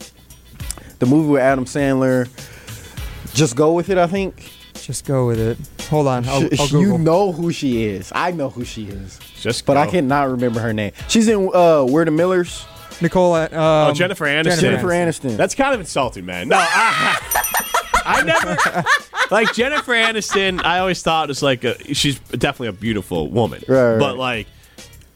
[1.03, 2.29] the movie with Adam Sandler.
[3.35, 3.99] Just go with it.
[3.99, 4.53] I think.
[4.75, 5.59] Just go with it.
[5.89, 6.25] Hold on.
[6.29, 8.13] I'll, I'll you know who she is.
[8.15, 9.19] I know who she is.
[9.41, 10.93] Just But I cannot remember her name.
[11.09, 12.65] She's in uh We're the Millers.
[13.01, 13.35] Nicole.
[13.35, 14.61] Um, Oh, Jennifer Aniston.
[14.61, 15.37] Jennifer Aniston.
[15.37, 16.47] That's kind of insulting, man.
[16.49, 17.19] No, I,
[18.07, 18.85] I never
[19.33, 20.63] like Jennifer Aniston.
[20.65, 23.99] I always thought was like a, she's definitely a beautiful woman, Right, right.
[23.99, 24.47] but like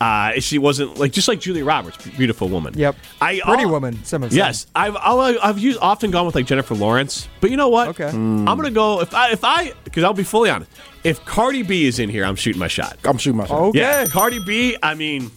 [0.00, 2.74] uh, she wasn't like just like Julia Roberts, beautiful woman.
[2.76, 2.96] Yep.
[3.20, 4.04] I Pretty I'll- woman.
[4.04, 4.36] Some of them.
[4.36, 7.88] Yes, I've I've, I've used, often gone with like Jennifer Lawrence, but you know what?
[7.88, 8.10] Okay.
[8.10, 8.48] Hmm.
[8.48, 10.70] I'm gonna go if I if I because I'll be fully honest.
[11.04, 12.98] If Cardi B is in here, I'm shooting my shot.
[13.04, 13.60] I'm shooting my shot.
[13.68, 13.78] Okay.
[13.78, 14.76] Yeah, Cardi B.
[14.82, 15.30] I mean,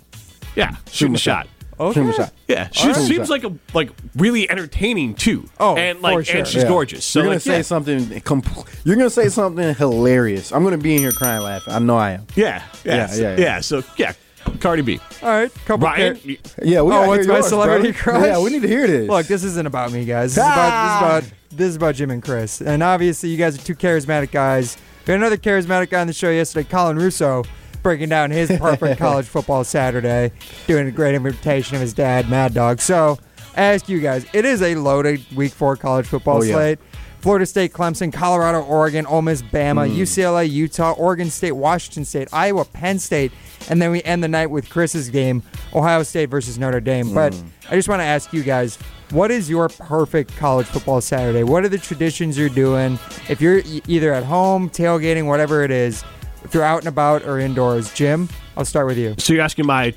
[0.56, 1.48] yeah, shooting my a shot.
[1.80, 2.04] Okay.
[2.04, 2.34] Shoot shot.
[2.48, 2.96] Yeah, she right.
[2.98, 5.50] seems like a like really entertaining too.
[5.60, 6.38] Oh, and like for sure.
[6.40, 6.68] and she's Yeah.
[6.70, 7.06] gorgeous.
[7.06, 7.62] So you're gonna like, say yeah.
[7.62, 8.06] something.
[8.22, 10.52] Compl- you're gonna say something hilarious.
[10.52, 11.74] I'm gonna be in here crying, laughing.
[11.74, 12.28] I know I am.
[12.36, 13.60] Yeah, yeah, Yeah, so, yeah, yeah.
[13.62, 14.14] So yeah,
[14.60, 15.00] Cardi B.
[15.22, 15.54] All right.
[15.66, 15.88] Couple.
[15.88, 16.32] Ryan, char-
[16.64, 16.82] Yeah.
[16.82, 18.04] We Oh, what's my yours, celebrity brother.
[18.04, 18.26] crush?
[18.26, 19.10] Yeah, we need to hear this.
[19.10, 20.36] Look, this isn't about me, guys.
[20.36, 22.62] This is about, this is about this is about Jim and Chris.
[22.62, 24.78] And obviously, you guys are two charismatic guys.
[25.08, 27.44] We had another charismatic guy on the show yesterday, Colin Russo,
[27.82, 30.32] breaking down his perfect college football Saturday,
[30.68, 32.80] doing a great imitation of his dad, Mad Dog.
[32.80, 33.18] So,
[33.58, 36.76] I ask you guys, it is a loaded Week Four college football Oh, yeah.
[37.20, 37.24] Slate.
[37.24, 39.96] Florida State, Clemson, Colorado, Oregon, Ole Miss, Bama, Mm.
[39.96, 43.32] UCLA, Utah, Oregon State, Washington State, Iowa, Penn State,
[43.70, 47.14] and then we end the night with Chris's game, Ohio State versus Notre Dame.
[47.14, 47.44] But Mm.
[47.72, 48.78] I just want to ask you guys,
[49.12, 51.44] what is your perfect college football Saturday?
[51.44, 52.98] What are the traditions you're doing?
[53.28, 56.04] If you're either at home, tailgating, whatever it is,
[56.44, 59.16] if you're out and about or indoors, Jim, I'll start with you.
[59.18, 59.94] so you're asking my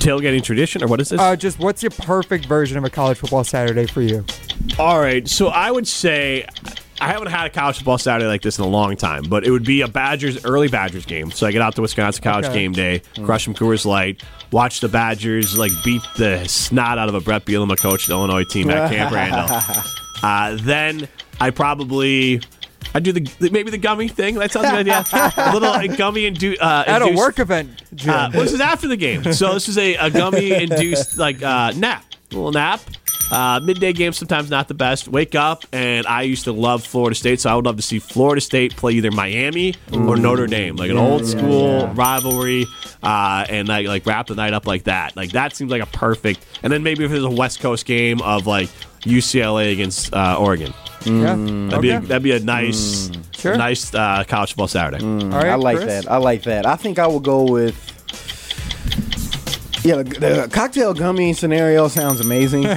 [0.00, 1.20] tailgating tradition or what is this?
[1.20, 4.24] Uh, just what's your perfect version of a college football Saturday for you?
[4.78, 6.46] All right, so I would say
[7.00, 9.50] I haven't had a college football Saturday like this in a long time, but it
[9.50, 11.30] would be a Badgers early Badgers game.
[11.30, 12.54] So I get out to Wisconsin College Okay.
[12.54, 17.14] game day, crush some Coors Light, watch the Badgers like beat the snot out of
[17.14, 19.46] a Bret Bielema coached Illinois team at Camp Randall.
[20.22, 21.08] Uh, then
[21.40, 22.40] I probably.
[22.94, 24.34] I do the maybe the gummy thing.
[24.36, 24.86] That sounds good.
[24.86, 25.04] Yeah,
[25.36, 28.10] a little gummy indu- uh, At a work event, Jim.
[28.10, 31.42] uh, well, this is after the game, so this is a, a gummy induced like
[31.42, 32.80] uh, nap, a little nap.
[33.30, 35.06] Uh, midday game sometimes not the best.
[35.06, 38.00] Wake up, and I used to love Florida State, so I would love to see
[38.00, 42.66] Florida State play either Miami or Notre Dame, like an old school rivalry,
[43.04, 45.14] uh, and like like wrap the night up like that.
[45.16, 46.44] Like that seems like a perfect.
[46.64, 48.68] And then maybe if there's a West Coast game of like
[49.02, 51.34] UCLA against uh, Oregon, yeah.
[51.68, 53.56] that'd be a, that'd be a nice, Sure.
[53.56, 55.04] nice uh, college football Saturday.
[55.04, 56.04] All right, I like Chris?
[56.04, 56.10] that.
[56.10, 56.66] I like that.
[56.66, 57.74] I think I will go with.
[59.82, 62.66] Yeah, the, the cocktail gummy scenario sounds amazing.
[62.66, 62.74] Uh,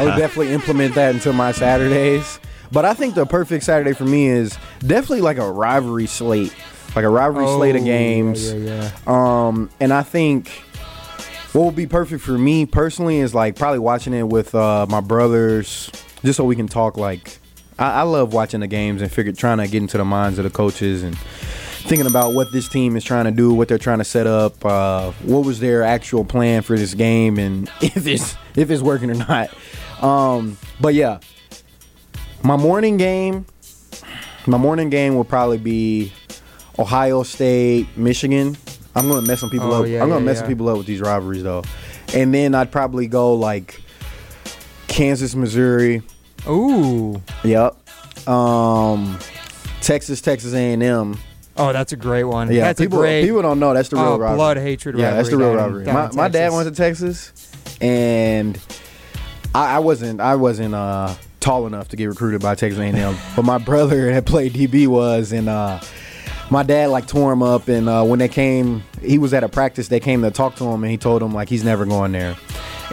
[0.00, 2.38] I would definitely implement that into my Saturdays.
[2.72, 6.54] But I think the perfect Saturday for me is definitely like a rivalry slate,
[6.96, 8.52] like a rivalry slate of Oh, games.
[8.52, 10.48] yeah, Um, and I think
[11.52, 15.00] what would be perfect for me personally is like probably watching it with uh, my
[15.00, 15.90] brothers,
[16.24, 16.96] just so we can talk.
[16.96, 17.38] Like,
[17.78, 20.44] I, I love watching the games and figure trying to get into the minds of
[20.44, 23.98] the coaches and thinking about what this team is trying to do, what they're trying
[23.98, 28.36] to set up, uh, what was their actual plan for this game, and if it's
[28.56, 29.50] if it's working or not.
[30.02, 31.20] Um, but yeah,
[32.42, 33.44] my morning game,
[34.46, 36.12] my morning game will probably be
[36.78, 38.56] Ohio State, Michigan.
[38.96, 39.88] I'm gonna mess some people Oh, up.
[39.88, 40.46] yeah, I'm gonna yeah, mess yeah.
[40.46, 41.64] people up with these rivalries though,
[42.14, 43.80] and then I'd probably go like
[44.88, 46.02] Kansas, Missouri.
[46.48, 47.20] Ooh.
[47.44, 47.76] Yep.
[48.28, 49.18] Um,
[49.80, 51.16] Texas, Texas A&M.
[51.56, 52.50] Oh, that's a great one.
[52.52, 53.24] Yeah, that's people a great.
[53.26, 54.16] people don't know that's the real robbery.
[54.16, 54.36] oh, rivalry.
[54.36, 54.98] blood hatred.
[54.98, 55.84] Yeah, that's the real rivalry.
[55.84, 57.32] down- My, my dad went to Texas,
[57.80, 58.58] and
[59.54, 63.44] I, I wasn't I wasn't uh, tall enough to get recruited by Texas A&M, but
[63.44, 65.80] my brother had played DB was, and uh,
[66.50, 67.68] my dad like tore him up.
[67.68, 69.86] And uh, when they came, he was at a practice.
[69.86, 72.36] They came to talk to him, and he told him like he's never going there.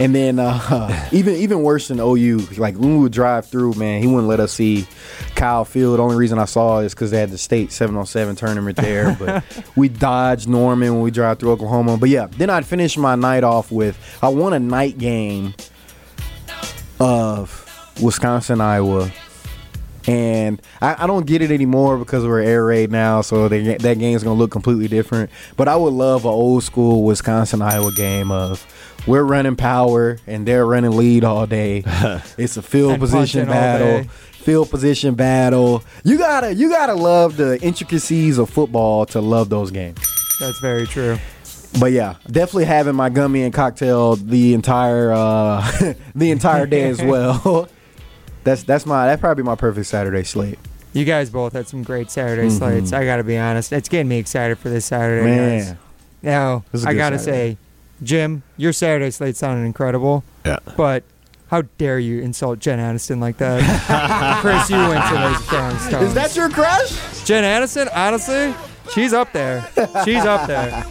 [0.06, 4.02] And then uh, even even worse than OU, like when we would drive through, man,
[4.02, 4.88] he wouldn't let us see
[5.36, 6.00] Kyle Field.
[6.00, 8.36] The only reason I saw it is because they had the state seven on seven
[8.36, 9.16] tournament there.
[9.20, 9.44] But
[9.76, 11.98] we dodged Norman when we drive through Oklahoma.
[11.98, 15.54] But yeah, then I'd finish my night off with I won a night game
[17.00, 19.12] of Wisconsin Iowa.
[20.08, 24.00] And I, I don't get it anymore because we're air raid now, so they, that
[24.00, 25.30] game's gonna look completely different.
[25.58, 28.66] But I would love an old school Wisconsin Iowa game of
[29.08, 31.84] we're running power and they're running lead all day.
[32.38, 35.84] it's a field position battle, field position battle.
[36.04, 40.00] You gotta you gotta love the intricacies of football to love those games.
[40.40, 41.18] That's very true.
[41.80, 47.02] But yeah, definitely having my gummy and cocktail the entire uh, the entire day as
[47.04, 47.70] well.
[48.44, 50.60] That's that's my that's probably my perfect Saturday slate.
[50.94, 52.58] You guys both had some great Saturday Mhm.
[52.58, 52.94] slates.
[52.94, 53.72] I got to be honest.
[53.72, 55.60] It's getting me excited for this Saturday, Man.
[55.60, 55.76] guys.
[56.22, 57.52] Now, This is a I good got to Saturday.
[57.54, 57.58] say,
[58.04, 60.24] Jim, your Saturday slate sounded incredible.
[60.46, 60.58] Yeah.
[60.76, 61.04] But
[61.50, 63.62] how dare you insult Jen Aniston like that?
[64.42, 66.08] Chris, you went to those Rolling Stones.
[66.10, 67.24] Is that your crush?
[67.24, 67.90] Jen Aniston?
[67.96, 68.54] Honestly,
[68.94, 69.66] she's up there.
[70.04, 70.84] She's up there.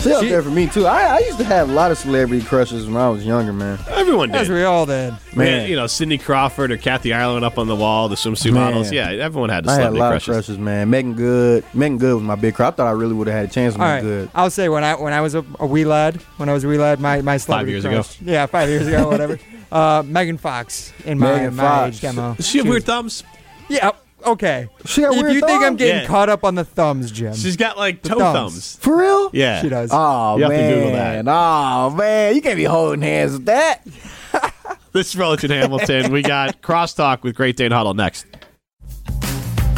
[0.00, 0.86] She up She- there for me too.
[0.86, 3.78] I, I used to have a lot of celebrity crushes when I was younger, man.
[3.88, 4.54] Everyone As did.
[4.54, 5.14] we all did.
[5.36, 8.64] Man, you know, Cindy Crawford or Kathy Ireland up on the wall, the swimsuit Man.
[8.72, 8.90] models.
[8.90, 10.28] Yeah, everyone had a I had a celebrity lot crushes.
[10.28, 10.88] of crushes, man.
[10.90, 12.72] Meagan Good, Meagan Good was my big crush.
[12.72, 14.30] I thought I really would have had a chance with All Megan right, Good.
[14.34, 16.68] I'll say when I when I was a, a wee lad, when I was a
[16.68, 17.96] wee lad, my my celebrity years ago.
[17.96, 19.38] crush- Yeah, five years ago, whatever.
[19.72, 21.96] uh, Megan Fox in my, Megan my Fox.
[21.96, 22.34] age demo.
[22.34, 23.22] Does she have was- weird thumbs?
[23.68, 23.90] Yeah.
[24.26, 24.68] Okay.
[24.86, 26.06] She got if weird you think I'm getting Yeah.
[26.06, 28.34] caught up on the thumbs, Jim, She's got like toe thumbs.
[28.52, 28.76] thumbs.
[28.80, 29.30] For real?
[29.32, 29.60] Yeah.
[29.62, 29.90] she does.
[29.92, 31.24] Oh You have to man, Google that.
[31.28, 33.82] oh man, you can't be holding hands with that.
[34.92, 36.10] This is Religion Hamilton.
[36.10, 38.26] We got crosstalk with Great Dane Huddle next.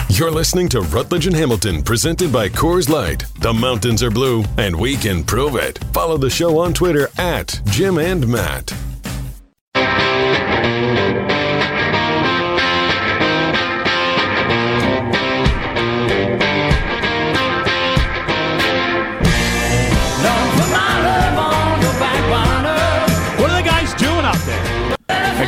[0.09, 3.25] You're listening to Rutledge and Hamilton, presented by Coors Light.
[3.41, 5.79] The mountains are blue, and we can prove it.
[5.93, 8.73] Follow the show on Twitter at Jim and Matt.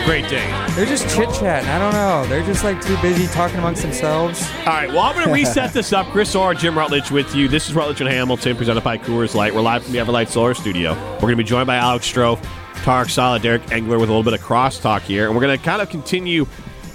[0.04, 0.46] Great day.
[0.72, 1.70] They're just chit chatting.
[1.70, 2.26] I don't know.
[2.26, 4.46] They're just like too busy talking amongst themselves.
[4.60, 6.06] All right, well, I'm going to reset this up.
[6.08, 7.48] Chris Orr, Jim Rutledge with you.
[7.48, 9.54] This is Rutledge and Hamilton, presented by Coors Light.
[9.54, 10.92] We're live from the Everlight Solar Studio.
[11.14, 12.36] We're going to be joined by Alex Stroh,
[12.82, 15.24] Tarek Solid, Derek Engler with a little bit of crosstalk here.
[15.24, 16.46] And we're going to kind of continue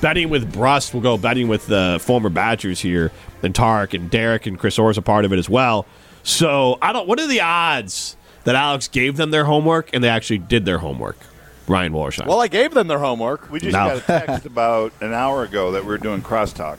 [0.01, 0.93] betting with Brust.
[0.93, 3.11] We'll go betting with the former Badgers here.
[3.41, 5.87] And Tarek and Derek and Chris Orr is a part of it as well.
[6.21, 10.09] So, I don't, what are the odds that Alex gave them their homework and they
[10.09, 11.17] actually did their homework?
[11.69, 12.25] Ryan Wallersheim.
[12.25, 13.49] Well, I gave them their homework.
[13.51, 13.87] We just No.
[13.87, 16.77] got a text about an hour ago that we are doing crosstalk.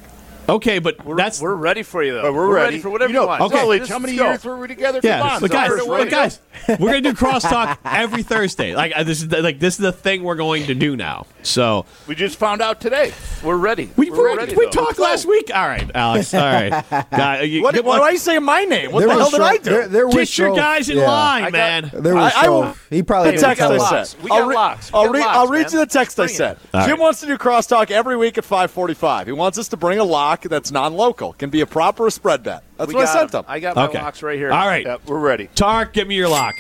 [0.57, 1.41] Okay, but We're, that's.
[1.41, 2.23] we're ready for you, though.
[2.23, 2.79] But we're ready.
[2.79, 3.41] for whatever You know, you want.
[3.43, 3.57] okay.
[3.57, 4.25] Rutledge, Just how many go.
[4.29, 5.01] years were we together?
[5.01, 6.41] Come Yeah, on, but so guys, we're but guys,
[6.79, 8.75] we're gonna do crosstalk every Thursday.
[8.75, 11.27] Like uh, this is the, like this is the thing we're going to do now.
[11.43, 13.13] So we just found out today.
[13.43, 13.91] We're ready.
[13.97, 14.55] we we're we, ready.
[14.55, 14.71] we though.
[14.71, 15.51] talked last week.
[15.55, 16.35] All right, Alex.
[16.35, 16.85] All right.
[17.11, 18.93] Guy, you, What, get why one- are you saying my name?
[18.93, 19.63] What There the hell did I do?
[19.71, 21.09] There, there was Get your Stroh- guys in yeah.
[21.11, 21.91] line, I got- man.
[22.03, 24.11] There was I- I will- He probably The did text I locks.
[24.11, 24.23] sent.
[24.23, 24.91] We I'll, got re- locks.
[24.93, 26.37] I'll, re- I'll read you the text I Bring it.
[26.37, 26.59] sent.
[26.87, 29.27] Jim wants to do crosstalk every week at 5:45.
[29.27, 31.33] He wants us to bring a lock that's non-local.
[31.35, 32.63] Can be a proper spread bet.
[32.77, 33.45] That's We what I sent them.
[33.45, 33.51] him.
[33.51, 34.01] I got my Okay.
[34.01, 34.51] locks right here.
[34.53, 35.49] All right, Yep, we're ready.
[35.55, 36.57] Tark, give me your lock.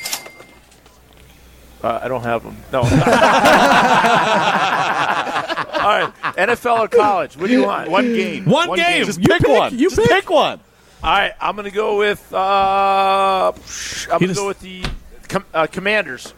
[1.83, 2.57] Uh, I don't have them.
[2.73, 2.81] No.
[2.83, 2.87] All
[5.89, 6.13] right.
[6.37, 7.37] NFL or college?
[7.37, 7.91] What do you want?
[7.91, 8.45] One game.
[8.45, 9.07] One, game.
[9.07, 9.79] Just You pick, one.
[9.79, 10.11] You Just pick.
[10.11, 10.61] pick one.
[11.03, 11.33] All right.
[11.41, 12.33] I'm going to go with.
[12.35, 14.85] Uh, I'm He going to just- go with the
[15.29, 16.35] Com- uh, commanders.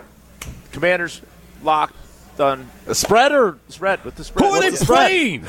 [0.70, 1.20] Commanders
[1.62, 1.96] locked,
[2.36, 2.68] done.
[2.86, 4.44] A spread or spread with the spread.
[4.48, 5.06] Who are they What's the spread?
[5.08, 5.44] playing?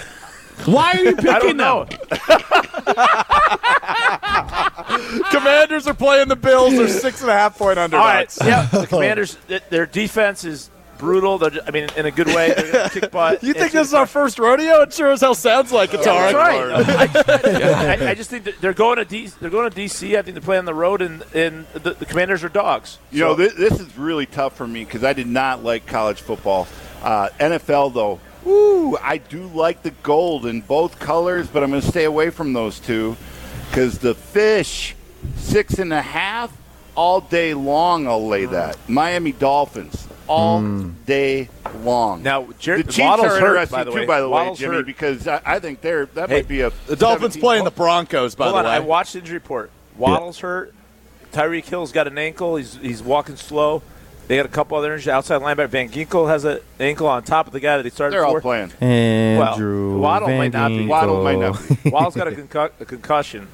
[0.66, 2.00] Why are you picking don't them?
[5.32, 6.74] Commanders are playing the Bills.
[6.74, 8.38] They're six and a half point All underdogs.
[8.42, 8.48] right.
[8.48, 9.38] Yeah, the Commanders.
[9.48, 11.38] th- Their defense is brutal.
[11.38, 12.54] They're, I mean, in a good way.
[12.54, 13.44] They're going to kick butt.
[13.44, 14.82] You think this is our first rodeo?
[14.82, 16.86] It sure as hell sounds like it, Yeah, Tarek.
[16.86, 18.00] that's right.
[18.08, 20.18] I, I just think that they're going to D, they're going to DC.
[20.18, 23.00] I think they're playing on the road, and, and the, the Commanders are dogs.
[23.12, 26.22] You know, this, this is really tough for me because I did not like college
[26.22, 26.68] football.
[27.02, 31.82] Uh, NFL, though, woo, I do like the gold in both colors, but I'm going
[31.82, 33.16] to stay away from those two
[33.70, 34.96] because the fish,
[35.38, 36.56] six and a half,
[36.96, 38.52] all day long, I'll lay mm.
[38.52, 38.78] that.
[38.88, 40.94] Miami Dolphins, all mm.
[41.06, 42.24] day long.
[42.24, 44.06] Now, Jer- the Chiefs Waddle's are hurt, interesting by too, way.
[44.06, 44.86] by the Waddle's way, Jimmy, hurt.
[44.86, 47.72] because I, I think they're that Hey, might be a The Dolphins 17 playing the
[47.72, 48.72] Broncos, by Hold the on, way.
[48.72, 49.72] I watched the injury report.
[49.98, 50.74] Waddle's hurt.
[51.32, 52.58] Tyreek Hill's got an ankle.
[52.58, 53.82] He's he's walking slow.
[54.28, 55.10] They got a couple other injuries.
[55.10, 58.14] Outside linebacker Van Ginkel has an ankle on top of the guy that he started.
[58.16, 58.72] They're all playing.
[58.80, 60.78] Andrew well, Waddle Van might not be.
[60.80, 60.88] Ginkel.
[60.88, 63.48] Waddle might not Waddle's got a, concu- a concussion.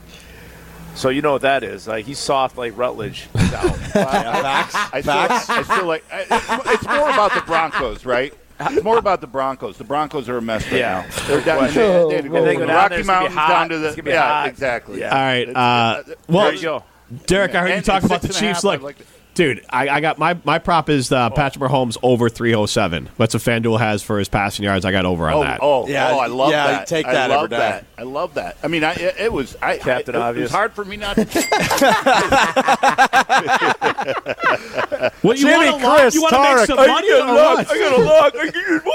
[0.95, 1.87] So you know what that is.
[1.87, 3.21] Like he's soft like Rutledge.
[3.33, 4.75] facts.
[4.93, 6.03] I still, I still like.
[6.11, 8.33] I, it's, it's more about the Broncos, right?
[8.59, 9.77] It's more about the Broncos.
[9.77, 11.05] The Broncos are a mess right Yeah.
[11.09, 11.27] now.
[11.27, 11.57] They're down.
[11.59, 11.81] question.
[11.81, 13.69] They, they had go they from go the Rocky there, it's gonna be Mountains down
[13.69, 13.89] to the.
[13.91, 14.47] gonna be Yeah, hot.
[14.49, 15.03] exactly.
[15.05, 15.49] All right.
[15.49, 16.83] Uh, well, there you go.
[17.25, 18.63] Derek, I heard you And talk about the six and a Chiefs.
[18.63, 19.07] half, I Look, like it.
[19.39, 23.09] Dude, I, I got my my prop is uh, Patrick Mahomes over 307.
[23.17, 24.83] That's what FanDuel has for his passing yards.
[24.83, 25.59] I got over on Oh, that.
[25.61, 26.87] oh, Yeah, oh, I love yeah, that.
[26.87, 27.31] take that.
[27.31, 27.85] I love that.
[27.97, 28.57] I love that.
[28.61, 30.43] I mean, I, it, it was I, Captain I, it, Obvious.
[30.45, 31.25] was hard for me not to.
[35.21, 35.99] What you Jimmy, want to lock?
[35.99, 37.67] Chris, You want to Tarek, make some I money got or lock.
[37.69, 38.33] I got a lock.
[38.35, 38.85] I got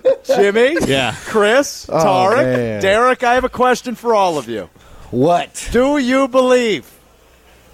[0.00, 0.24] what?
[0.24, 1.14] Jimmy, Yeah.
[1.24, 2.82] Chris, Oh, Tarek, man.
[2.82, 3.22] Derek.
[3.22, 4.68] I have a question for all of you.
[5.10, 5.68] What?
[5.72, 6.90] Do you believe?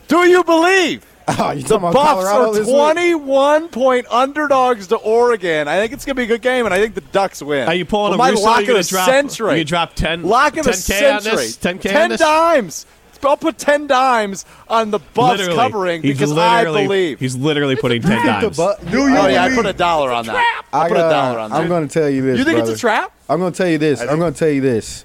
[0.08, 1.04] Do you believe?
[1.38, 2.76] Oh, The talking Buffs Colorado are this week?
[2.76, 5.68] 21 point underdogs to Oregon.
[5.68, 7.68] I think it's going to be a good game, and I think the Ducks win.
[7.68, 8.42] Are you pulling well, a my Russo?
[8.44, 9.06] lock You of gonna the drop?
[9.08, 9.58] century.
[9.58, 11.36] You drop 10 lock of the 10K on century.
[11.36, 11.56] this?
[11.58, 12.20] 10K on 10 this?
[12.20, 12.86] dimes.
[13.22, 15.54] I'll put 10 dimes on the Buffs Literally.
[15.58, 17.20] covering He's because I literally- believe.
[17.20, 18.56] He's literally putting 10 dimes.
[18.56, 20.62] Do oh, yeah, I put a dollar on that.
[20.72, 21.56] I I put a got- dollar on that.
[21.60, 22.38] I'm going to tell you this.
[22.38, 22.72] You think brother.
[22.72, 23.12] it's a trap?
[23.28, 24.00] I'm going to tell you this.
[24.00, 25.02] I'm going to tell you this.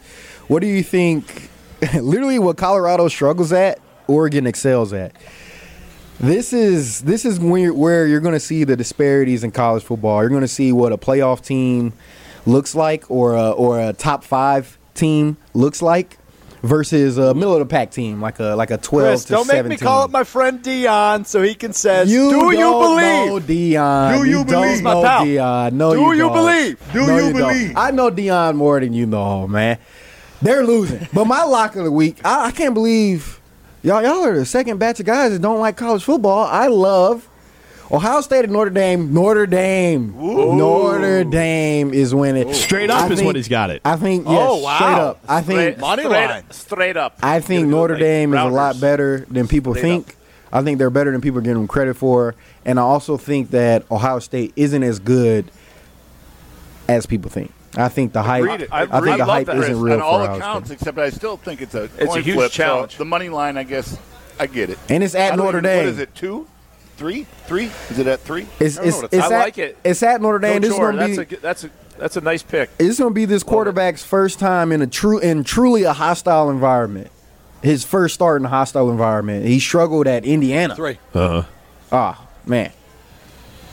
[0.48, 1.50] What do you think?
[1.94, 5.12] literally, what Colorado struggles at, Oregon excels at.
[6.20, 10.22] This is this is where, where you're going to see the disparities in college football.
[10.22, 11.94] You're going to see what a playoff team
[12.46, 16.18] looks like, or a, or a top five team looks like,
[16.64, 19.48] versus a middle of the pack team like a like a 12 Chris, to don't
[19.48, 22.82] make me call up my friend Deion so he can say, You "Do you don't
[22.82, 24.18] believe?" know Deion.
[24.18, 24.84] Do you don't believe?
[24.84, 25.26] My pal.
[25.26, 25.74] Deion.
[25.74, 26.94] No, Do you, you believe?
[26.94, 27.34] Do No, you don't.
[27.34, 27.74] believe?
[27.76, 29.78] I know Deion more than you know, man.
[30.42, 31.08] They're losing.
[31.14, 33.42] but my lock of the week, I, I can't believe
[33.86, 34.02] y'all.
[34.04, 36.44] Y'all are the second batch of guys that don't like college football.
[36.46, 37.30] I love
[37.92, 39.14] Ohio State and Notre Dame.
[39.14, 40.14] Notre Dame.
[40.18, 42.52] Notre Dame is winning.
[42.54, 43.82] Straight up I is think- what he's got it.
[43.86, 44.26] I think.
[44.28, 44.76] Yes, Oh, wow.
[44.78, 45.20] Straight up.
[45.30, 45.60] I think.
[45.60, 46.44] Straight, Money straight, line.
[46.52, 47.18] straight up.
[47.22, 50.16] I think Notre like Dame is a lot better than people Straight think.
[50.52, 52.34] I think they're better than people give them credit for,
[52.66, 55.52] and I also think that Ohio State isn't as good
[56.88, 57.52] as people think.
[57.78, 58.44] I think the hype.
[58.44, 58.68] Agreed.
[58.72, 60.70] I, I think love the hype that, isn't Chris, real on for all Ohio accounts,
[60.72, 62.52] except I still think it's a It's coin a huge flip.
[62.52, 62.98] so challenge.
[62.98, 63.98] the money line, I guess,
[64.40, 64.80] I get it.
[64.90, 65.78] And it's at don't Notre even- Dame.
[65.86, 66.16] What is it?
[66.16, 66.48] Two,
[66.98, 67.66] three, three?
[67.90, 68.48] Is it at three?
[68.60, 69.78] It's, I don't it's, know what it's I at, like it.
[69.84, 70.54] It's at Notre Dame.
[70.54, 71.36] Coach this is going to that's be.
[71.36, 72.70] a that's a that's a nice pick.
[72.80, 76.50] It's going to be this quarterback's first time in a true in truly a hostile
[76.50, 77.10] environment.
[77.64, 79.46] His first start in a hostile environment.
[79.46, 80.76] He struggled at Indiana.
[80.76, 81.00] Three.
[81.14, 81.44] Uh-huh.
[81.92, 82.72] Ah, man.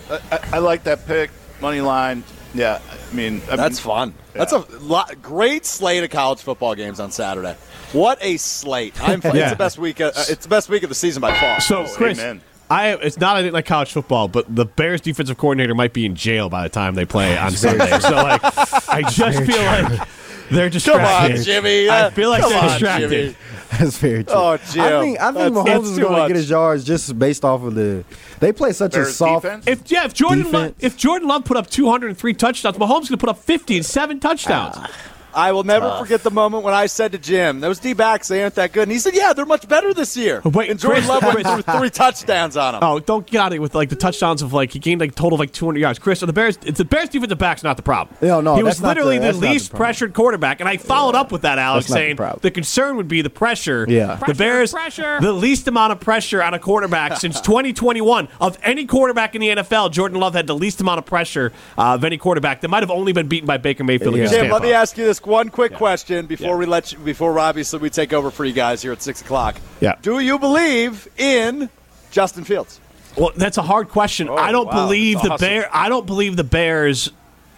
[0.09, 1.31] I, I, I like that pick.
[1.61, 2.25] Money line.
[2.55, 4.15] Yeah, I mean, I That's mean, fun.
[4.35, 7.57] That's a lot, great slate of college football games on Saturday.
[7.93, 8.95] What a slate!
[9.03, 9.33] I'm, Yeah.
[9.35, 10.01] It's the best week.
[10.01, 11.61] Uh, it's the best week of the season by far.
[11.61, 12.41] So, Chris, amen.
[12.71, 16.05] I it's not I didn't like college football, but the Bears defensive coordinator might be
[16.07, 17.99] in jail by the time they play on Sunday.
[18.01, 18.41] so, like,
[18.89, 20.09] I just feel like
[20.51, 21.05] they're distracted.
[21.05, 21.45] Come on, distracted.
[21.45, 21.89] Jimmy.
[21.89, 23.11] I Uh, feel like come they're on, distracted.
[23.11, 23.37] Jimmy.
[23.79, 24.35] That's very true.
[24.35, 24.83] Oh, Jim.
[24.85, 27.45] I think I think That's- Mahomes that's is going to get his yards just based
[27.45, 28.05] off of the.
[28.41, 29.45] They play such a soft.
[29.45, 29.67] defense?
[29.67, 33.17] If yeah, if Jordan Love, if Jordan Love put up 203 touchdowns, Mahomes going to
[33.17, 34.75] put up 50 and seven touchdowns.
[34.79, 34.91] Ah.
[35.35, 38.43] I will never forget the moment when I said to Jim, "Those D backs, they
[38.43, 41.03] aren't that good." And he said, "Yeah, they're much better this year." Wait, and Jordan
[41.05, 42.81] Chris- Love went through three touchdowns on him.
[42.83, 45.15] Oh, don't get out it with like the touchdowns of like he gained like a
[45.15, 45.99] total of like 200 yards.
[45.99, 48.17] Chris, so the Bears, it's the Bears defensive back's not the problem.
[48.21, 50.61] No, no, he was that's not literally the- the, that's not the least pressured quarterback,
[50.61, 53.23] and I followed up with that, Alex, That's not the saying the concern would be
[53.23, 53.87] the pressure.
[53.89, 54.19] Yeah.
[54.27, 55.19] the Bears, pressure.
[55.21, 59.49] the least amount of pressure on a quarterback since 2021 of any quarterback in the
[59.49, 59.91] NFL.
[59.93, 62.61] Jordan Love had the least amount of pressure uh, of any quarterback.
[62.61, 64.15] That might have only been beaten by Baker Mayfield.
[64.17, 64.23] Yeah.
[64.25, 66.57] against Jim, let me ask you this one quick question before Yeah.
[66.57, 69.57] we let you, before obviously we take over for you guys here at six o'clock.
[69.81, 69.95] Yeah.
[70.03, 71.69] Do you believe in
[72.11, 72.81] Justin Fields?
[73.17, 74.29] Well, that's a hard question.
[74.29, 74.87] Oh, I don't wow.
[74.87, 75.49] believe That's the awesome.
[75.49, 75.71] bear.
[75.73, 77.11] I don't believe the Bears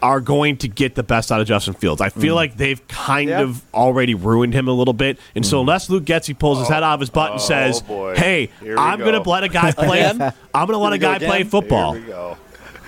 [0.02, 2.00] are going to get the best out of Justin Fields.
[2.00, 2.36] I feel mm.
[2.36, 3.40] like they've kind Yeah.
[3.40, 5.18] of already ruined him a little bit.
[5.34, 5.60] And so mm.
[5.60, 8.14] unless Luke Getsy pulls his head oh, out of his butt and Oh, says, boy.
[8.16, 10.04] "Hey, I'm going to let a guy play.
[10.10, 12.36] I'm going to let a guy go play football." Here we go.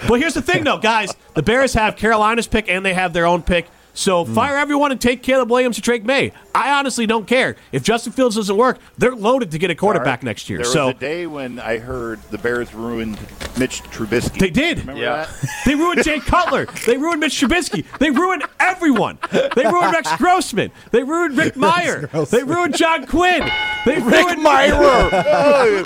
[0.08, 1.14] But here's the thing, though, guys.
[1.34, 3.66] The Bears have Carolina's pick and they have their own pick.
[3.96, 6.30] So fire everyone and take Caleb Williams or Drake Maye.
[6.54, 7.56] I honestly don't care.
[7.72, 10.58] If Justin Fields doesn't work, they're loaded to get a quarterback next year.
[10.58, 13.18] There so was a day when I heard the Bears ruined
[13.58, 14.38] Mitch Trubisky.
[14.38, 14.80] They did.
[14.80, 15.16] Remember Yeah.
[15.24, 15.50] that?
[15.64, 16.66] They ruined Jay Cutler.
[16.86, 17.84] They ruined Mitch Trubisky.
[17.98, 19.18] They ruined everyone.
[19.32, 20.70] They ruined Rex Grossman.
[20.92, 22.28] They ruined Rick Mirer.
[22.30, 23.50] They ruined John Quinn.
[23.86, 25.10] They ruined Myra.
[25.38, 25.84] Oh,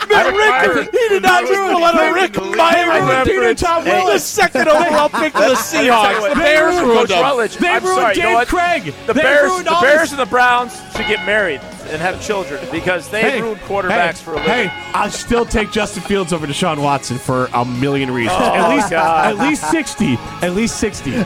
[0.75, 3.55] Rick, he did not ruin let a they- Rick Mirer ruined Peter.
[3.55, 4.23] Tom Hey, Willis.
[4.35, 6.29] the second overall pick of the Seahawks.
[6.31, 7.61] The Bears ruined ruined them.
[7.61, 8.48] They ruined sorry, you know what?
[8.48, 8.94] Craig.
[9.07, 12.64] The They Bears, the Bears this- and the Browns should get married and have children
[12.70, 14.51] because they Hey, ruined quarterbacks hey, for a living.
[14.53, 18.38] Hey, I still take Justin Fields over Deshaun Watson for a million reasons.
[18.40, 19.26] Oh, at least, God.
[19.26, 20.16] at least sixty.
[20.42, 21.16] At least sixty.
[21.16, 21.24] All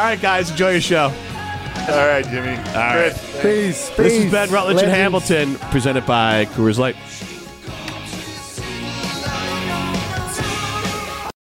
[0.00, 1.12] right, guys, enjoy your show.
[1.88, 2.56] All right, Jimmy.
[2.56, 3.12] All right.
[3.12, 3.90] Please.
[3.90, 3.96] Peace.
[3.96, 4.32] This has peace.
[4.32, 6.96] been Rutledge and Hamilton, presented by Coors Light.